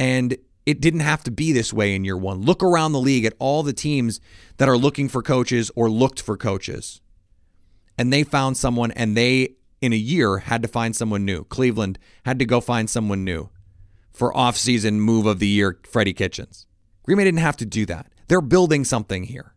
And 0.00 0.36
it 0.66 0.80
didn't 0.80 1.00
have 1.00 1.22
to 1.24 1.30
be 1.30 1.52
this 1.52 1.72
way 1.72 1.94
in 1.94 2.04
year 2.04 2.16
one. 2.16 2.42
Look 2.42 2.62
around 2.62 2.92
the 2.92 3.00
league 3.00 3.24
at 3.24 3.34
all 3.38 3.62
the 3.62 3.72
teams 3.72 4.20
that 4.58 4.68
are 4.68 4.76
looking 4.76 5.08
for 5.08 5.22
coaches 5.22 5.70
or 5.76 5.88
looked 5.88 6.20
for 6.20 6.36
coaches. 6.36 7.00
And 7.96 8.12
they 8.12 8.22
found 8.22 8.56
someone 8.56 8.90
and 8.92 9.16
they 9.16 9.56
in 9.80 9.92
a 9.92 9.96
year 9.96 10.38
had 10.38 10.62
to 10.62 10.68
find 10.68 10.94
someone 10.94 11.24
new. 11.24 11.44
Cleveland 11.44 11.98
had 12.24 12.38
to 12.38 12.44
go 12.44 12.60
find 12.60 12.88
someone 12.88 13.24
new 13.24 13.50
for 14.12 14.32
offseason 14.32 14.94
move 14.94 15.26
of 15.26 15.38
the 15.38 15.46
year, 15.46 15.78
Freddie 15.88 16.12
Kitchens. 16.12 16.66
Green 17.04 17.18
Bay 17.18 17.24
didn't 17.24 17.38
have 17.40 17.56
to 17.58 17.66
do 17.66 17.86
that. 17.86 18.06
They're 18.26 18.40
building 18.40 18.84
something 18.84 19.24
here. 19.24 19.54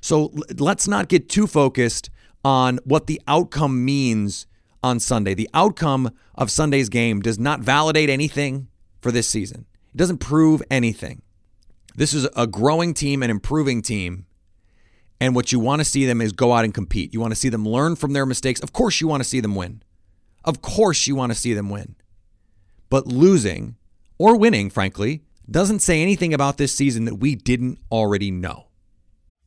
So 0.00 0.32
let's 0.58 0.86
not 0.86 1.08
get 1.08 1.28
too 1.28 1.46
focused 1.46 2.10
on 2.44 2.78
what 2.84 3.06
the 3.06 3.20
outcome 3.26 3.84
means 3.84 4.46
on 4.82 5.00
Sunday. 5.00 5.34
The 5.34 5.50
outcome 5.52 6.10
of 6.34 6.50
Sunday's 6.50 6.88
game 6.88 7.20
does 7.20 7.38
not 7.38 7.60
validate 7.60 8.08
anything 8.08 8.68
for 9.00 9.10
this 9.10 9.28
season. 9.28 9.66
It 9.92 9.96
doesn't 9.96 10.18
prove 10.18 10.62
anything. 10.70 11.22
This 11.96 12.14
is 12.14 12.28
a 12.36 12.46
growing 12.46 12.94
team, 12.94 13.22
an 13.22 13.30
improving 13.30 13.82
team. 13.82 14.26
And 15.20 15.34
what 15.34 15.52
you 15.52 15.60
want 15.60 15.80
to 15.80 15.84
see 15.84 16.06
them 16.06 16.20
is 16.20 16.32
go 16.32 16.52
out 16.52 16.64
and 16.64 16.72
compete. 16.72 17.12
You 17.12 17.20
want 17.20 17.32
to 17.32 17.38
see 17.38 17.50
them 17.50 17.68
learn 17.68 17.94
from 17.94 18.14
their 18.14 18.24
mistakes. 18.24 18.60
Of 18.60 18.72
course, 18.72 19.00
you 19.00 19.08
want 19.08 19.22
to 19.22 19.28
see 19.28 19.40
them 19.40 19.54
win. 19.54 19.82
Of 20.44 20.62
course, 20.62 21.06
you 21.06 21.14
want 21.14 21.30
to 21.32 21.38
see 21.38 21.52
them 21.52 21.68
win. 21.68 21.96
But 22.88 23.06
losing 23.06 23.76
or 24.18 24.36
winning, 24.36 24.70
frankly, 24.70 25.22
doesn't 25.50 25.80
say 25.80 26.00
anything 26.00 26.32
about 26.32 26.56
this 26.56 26.72
season 26.72 27.04
that 27.04 27.16
we 27.16 27.34
didn't 27.34 27.78
already 27.92 28.30
know. 28.30 28.66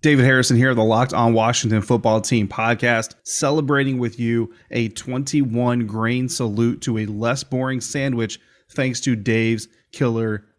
David 0.01 0.25
Harrison 0.25 0.57
here, 0.57 0.75
the 0.75 0.83
Locked 0.83 1.13
On 1.13 1.33
Washington 1.33 1.81
Football 1.81 2.19
Team 2.19 2.47
podcast, 2.47 3.15
celebrating 3.23 3.97
with 3.97 4.19
you 4.19 4.53
a 4.69 4.89
21 4.89 5.87
grain 5.87 6.27
salute 6.27 6.81
to 6.81 6.97
a 6.97 7.05
less 7.05 7.43
boring 7.43 7.79
sandwich 7.79 8.37
thanks 8.71 8.99
to 8.99 9.15
Dave's 9.15 9.69
Killer 9.93 10.45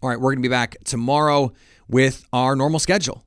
All 0.00 0.08
right, 0.08 0.20
we're 0.20 0.30
going 0.30 0.42
to 0.44 0.48
be 0.48 0.52
back 0.52 0.76
tomorrow 0.84 1.52
with 1.88 2.24
our 2.32 2.54
normal 2.54 2.78
schedule. 2.78 3.24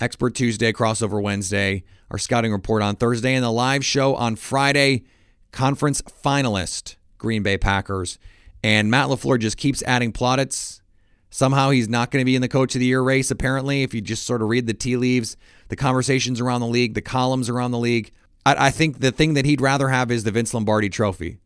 Expert 0.00 0.34
Tuesday, 0.34 0.72
crossover 0.72 1.20
Wednesday, 1.20 1.84
our 2.10 2.16
scouting 2.16 2.52
report 2.52 2.80
on 2.80 2.96
Thursday, 2.96 3.34
and 3.34 3.44
the 3.44 3.50
live 3.50 3.84
show 3.84 4.14
on 4.14 4.36
Friday. 4.36 5.04
Conference 5.52 6.00
finalist, 6.00 6.96
Green 7.18 7.42
Bay 7.42 7.58
Packers. 7.58 8.18
And 8.64 8.90
Matt 8.90 9.08
LaFleur 9.08 9.38
just 9.38 9.58
keeps 9.58 9.82
adding 9.82 10.10
plaudits. 10.10 10.80
Somehow 11.28 11.68
he's 11.68 11.88
not 11.88 12.10
going 12.10 12.22
to 12.22 12.26
be 12.26 12.34
in 12.34 12.40
the 12.40 12.48
coach 12.48 12.74
of 12.74 12.78
the 12.78 12.86
year 12.86 13.02
race, 13.02 13.30
apparently, 13.30 13.82
if 13.82 13.92
you 13.92 14.00
just 14.00 14.24
sort 14.24 14.40
of 14.40 14.48
read 14.48 14.66
the 14.66 14.72
tea 14.72 14.96
leaves, 14.96 15.36
the 15.68 15.76
conversations 15.76 16.40
around 16.40 16.62
the 16.62 16.66
league, 16.66 16.94
the 16.94 17.02
columns 17.02 17.50
around 17.50 17.72
the 17.72 17.78
league. 17.78 18.10
I, 18.46 18.68
I 18.68 18.70
think 18.70 19.00
the 19.00 19.12
thing 19.12 19.34
that 19.34 19.44
he'd 19.44 19.60
rather 19.60 19.90
have 19.90 20.10
is 20.10 20.24
the 20.24 20.30
Vince 20.30 20.54
Lombardi 20.54 20.88
trophy. 20.88 21.40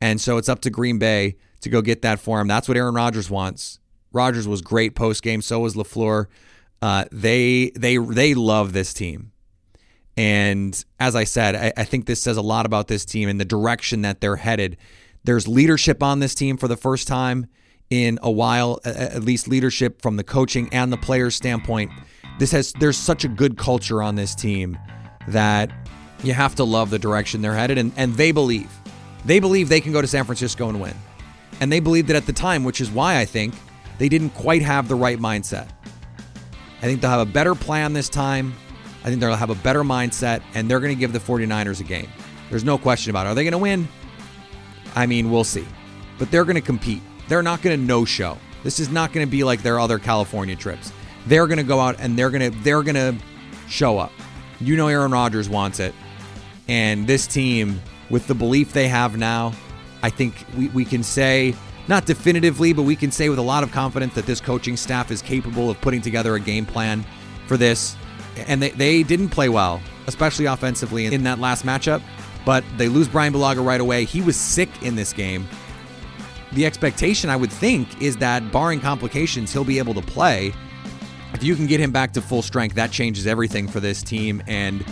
And 0.00 0.20
so 0.20 0.38
it's 0.38 0.48
up 0.48 0.60
to 0.62 0.70
Green 0.70 0.98
Bay 0.98 1.36
to 1.64 1.68
go 1.68 1.82
get 1.82 2.02
that 2.02 2.20
for 2.20 2.40
him. 2.40 2.48
That's 2.48 2.68
what 2.68 2.76
Aaron 2.76 2.94
Rodgers 2.94 3.28
wants. 3.28 3.80
Rodgers 4.12 4.46
was 4.46 4.62
great 4.62 4.94
post 4.94 5.22
game. 5.22 5.42
So 5.42 5.60
was 5.60 5.74
Lafleur. 5.74 6.26
Uh, 6.80 7.04
they 7.10 7.70
they 7.74 7.96
they 7.96 8.34
love 8.34 8.72
this 8.72 8.92
team, 8.92 9.32
and 10.16 10.84
as 11.00 11.16
I 11.16 11.24
said, 11.24 11.54
I, 11.54 11.72
I 11.76 11.84
think 11.84 12.06
this 12.06 12.22
says 12.22 12.36
a 12.36 12.42
lot 12.42 12.66
about 12.66 12.88
this 12.88 13.04
team 13.04 13.28
and 13.28 13.40
the 13.40 13.44
direction 13.44 14.02
that 14.02 14.20
they're 14.20 14.36
headed. 14.36 14.76
There's 15.24 15.48
leadership 15.48 16.02
on 16.02 16.20
this 16.20 16.34
team 16.34 16.58
for 16.58 16.68
the 16.68 16.76
first 16.76 17.08
time 17.08 17.46
in 17.90 18.18
a 18.22 18.30
while, 18.30 18.80
at 18.84 19.22
least 19.22 19.48
leadership 19.48 20.02
from 20.02 20.16
the 20.16 20.24
coaching 20.24 20.68
and 20.72 20.92
the 20.92 20.96
players 20.96 21.34
standpoint. 21.34 21.90
This 22.38 22.52
has 22.52 22.72
there's 22.74 22.98
such 22.98 23.24
a 23.24 23.28
good 23.28 23.56
culture 23.56 24.02
on 24.02 24.14
this 24.14 24.34
team 24.34 24.76
that 25.28 25.70
you 26.22 26.34
have 26.34 26.54
to 26.56 26.64
love 26.64 26.90
the 26.90 26.98
direction 26.98 27.40
they're 27.40 27.54
headed, 27.54 27.78
and, 27.78 27.92
and 27.96 28.14
they 28.14 28.32
believe. 28.32 28.70
They 29.24 29.40
believe 29.40 29.68
they 29.68 29.80
can 29.80 29.92
go 29.92 30.00
to 30.02 30.06
San 30.06 30.24
Francisco 30.24 30.68
and 30.68 30.80
win. 30.80 30.94
And 31.60 31.70
they 31.70 31.80
believed 31.80 32.10
it 32.10 32.16
at 32.16 32.26
the 32.26 32.32
time, 32.32 32.64
which 32.64 32.80
is 32.80 32.90
why 32.90 33.18
I 33.18 33.24
think 33.24 33.54
they 33.98 34.08
didn't 34.08 34.30
quite 34.30 34.62
have 34.62 34.88
the 34.88 34.94
right 34.94 35.18
mindset. 35.18 35.68
I 36.82 36.86
think 36.86 37.00
they'll 37.00 37.10
have 37.10 37.26
a 37.26 37.30
better 37.30 37.54
plan 37.54 37.92
this 37.92 38.08
time. 38.08 38.54
I 39.04 39.08
think 39.08 39.20
they'll 39.20 39.34
have 39.34 39.50
a 39.50 39.54
better 39.56 39.82
mindset, 39.82 40.42
and 40.54 40.70
they're 40.70 40.80
going 40.80 40.94
to 40.94 40.98
give 40.98 41.12
the 41.12 41.18
49ers 41.18 41.80
a 41.80 41.84
game. 41.84 42.08
There's 42.50 42.64
no 42.64 42.78
question 42.78 43.10
about 43.10 43.26
it. 43.26 43.30
Are 43.30 43.34
they 43.34 43.44
going 43.44 43.52
to 43.52 43.58
win? 43.58 43.88
I 44.94 45.06
mean, 45.06 45.30
we'll 45.30 45.44
see. 45.44 45.66
But 46.18 46.30
they're 46.30 46.44
going 46.44 46.56
to 46.56 46.60
compete. 46.60 47.02
They're 47.28 47.42
not 47.42 47.62
going 47.62 47.78
to 47.78 47.84
no 47.84 48.04
show. 48.04 48.38
This 48.62 48.80
is 48.80 48.90
not 48.90 49.12
going 49.12 49.26
to 49.26 49.30
be 49.30 49.44
like 49.44 49.62
their 49.62 49.78
other 49.78 49.98
California 49.98 50.56
trips. 50.56 50.92
They're 51.26 51.46
going 51.46 51.58
to 51.58 51.64
go 51.64 51.80
out 51.80 51.96
and 51.98 52.18
they're 52.18 52.30
going 52.30 52.52
to 52.52 52.58
they're 52.62 52.82
going 52.82 52.94
to 52.94 53.16
show 53.68 53.98
up. 53.98 54.12
You 54.60 54.76
know 54.76 54.88
Aaron 54.88 55.12
Rodgers 55.12 55.48
wants 55.48 55.80
it. 55.80 55.94
And 56.68 57.06
this 57.06 57.26
team 57.26 57.80
with 58.10 58.26
the 58.26 58.34
belief 58.34 58.72
they 58.72 58.88
have 58.88 59.16
now, 59.16 59.52
I 60.04 60.10
think 60.10 60.44
we, 60.54 60.68
we 60.68 60.84
can 60.84 61.02
say, 61.02 61.54
not 61.88 62.04
definitively, 62.04 62.74
but 62.74 62.82
we 62.82 62.94
can 62.94 63.10
say 63.10 63.30
with 63.30 63.38
a 63.38 63.42
lot 63.42 63.62
of 63.62 63.72
confidence 63.72 64.12
that 64.16 64.26
this 64.26 64.38
coaching 64.38 64.76
staff 64.76 65.10
is 65.10 65.22
capable 65.22 65.70
of 65.70 65.80
putting 65.80 66.02
together 66.02 66.34
a 66.34 66.40
game 66.40 66.66
plan 66.66 67.06
for 67.46 67.56
this. 67.56 67.96
And 68.46 68.60
they, 68.60 68.68
they 68.68 69.02
didn't 69.02 69.30
play 69.30 69.48
well, 69.48 69.80
especially 70.06 70.44
offensively 70.44 71.06
in 71.06 71.22
that 71.22 71.38
last 71.38 71.64
matchup, 71.64 72.02
but 72.44 72.62
they 72.76 72.88
lose 72.88 73.08
Brian 73.08 73.32
Bulaga 73.32 73.64
right 73.64 73.80
away. 73.80 74.04
He 74.04 74.20
was 74.20 74.36
sick 74.36 74.68
in 74.82 74.94
this 74.94 75.14
game. 75.14 75.48
the 76.52 76.66
expectation, 76.66 77.30
I 77.30 77.36
would 77.36 77.50
think, 77.50 78.02
is 78.02 78.18
that 78.18 78.52
barring 78.52 78.80
complications, 78.80 79.54
he'll 79.54 79.64
be 79.64 79.78
able 79.78 79.94
to 79.94 80.02
play. 80.02 80.52
If 81.32 81.42
you 81.42 81.56
can 81.56 81.66
get 81.66 81.80
him 81.80 81.92
back 81.92 82.12
to 82.12 82.20
full 82.20 82.42
strength, 82.42 82.74
that 82.76 82.92
changes 82.92 83.26
everything 83.26 83.68
for 83.68 83.80
this 83.80 84.02
team, 84.02 84.42
and 84.46 84.84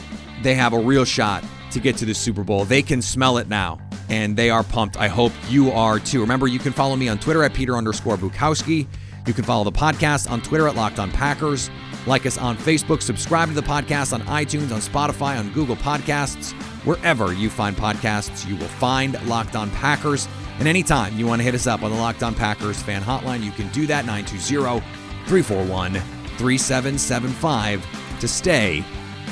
they 0.43 0.55
have 0.55 0.73
a 0.73 0.79
real 0.79 1.05
shot 1.05 1.45
to 1.73 1.81
get 1.81 1.99
to 1.99 2.07
the 2.07 2.15
Super 2.15 2.43
Bowl. 2.43 2.65
They 2.65 2.81
can 2.83 3.03
smell 3.03 3.37
it 3.37 3.49
now, 3.49 3.79
and 4.13 4.37
they 4.37 4.51
are 4.51 4.63
pumped. 4.63 4.99
I 4.99 5.09
hope 5.09 5.33
you 5.49 5.71
are 5.73 5.99
too. 5.99 6.21
Remember, 6.21 6.47
you 6.47 6.59
can 6.59 6.73
follow 6.73 6.97
me 6.97 7.09
on 7.09 7.19
Twitter 7.19 7.43
at 7.43 7.55
Peter 7.55 7.77
underscore 7.77 8.19
Bukowski. 8.19 8.87
You 9.27 9.33
can 9.33 9.43
follow 9.43 9.65
the 9.65 9.73
podcast 9.73 10.31
on 10.31 10.43
Twitter 10.43 10.69
at 10.69 10.77
Locked 10.77 10.99
On 10.99 11.11
Packers. 11.11 11.71
Like 12.07 12.27
us 12.27 12.37
on 12.37 12.59
Facebook. 12.59 13.01
Subscribe 13.01 13.49
to 13.49 13.55
the 13.55 13.63
podcast 13.63 14.13
on 14.13 14.21
iTunes, 14.23 14.71
on 14.71 14.81
Spotify, 14.81 15.39
on 15.39 15.51
Google 15.53 15.77
Podcasts. 15.77 16.53
Wherever 16.85 17.33
you 17.33 17.49
find 17.49 17.75
podcasts, 17.75 18.47
you 18.47 18.57
will 18.57 18.67
find 18.67 19.17
Locked 19.27 19.57
On 19.57 19.71
Packers. 19.71 20.29
And 20.59 20.69
anytime 20.69 21.17
you 21.19 21.27
want 21.27 21.41
to 21.41 21.45
hit 21.45 21.55
us 21.55 21.67
up 21.67 21.83
on 21.83 21.91
the 21.91 21.97
Locked 21.97 22.23
On 22.23 22.35
Packers 22.35 22.83
fan 22.83 23.01
hotline, 23.01 23.43
you 23.43 23.53
can 23.53 23.69
do 23.69 23.87
that 23.87 24.05
920 24.05 24.81
341 25.27 25.95
3775 26.37 28.21
to 28.21 28.29
stay 28.29 28.85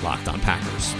Locked 0.02 0.28
On 0.28 0.40
Packers. 0.40 0.94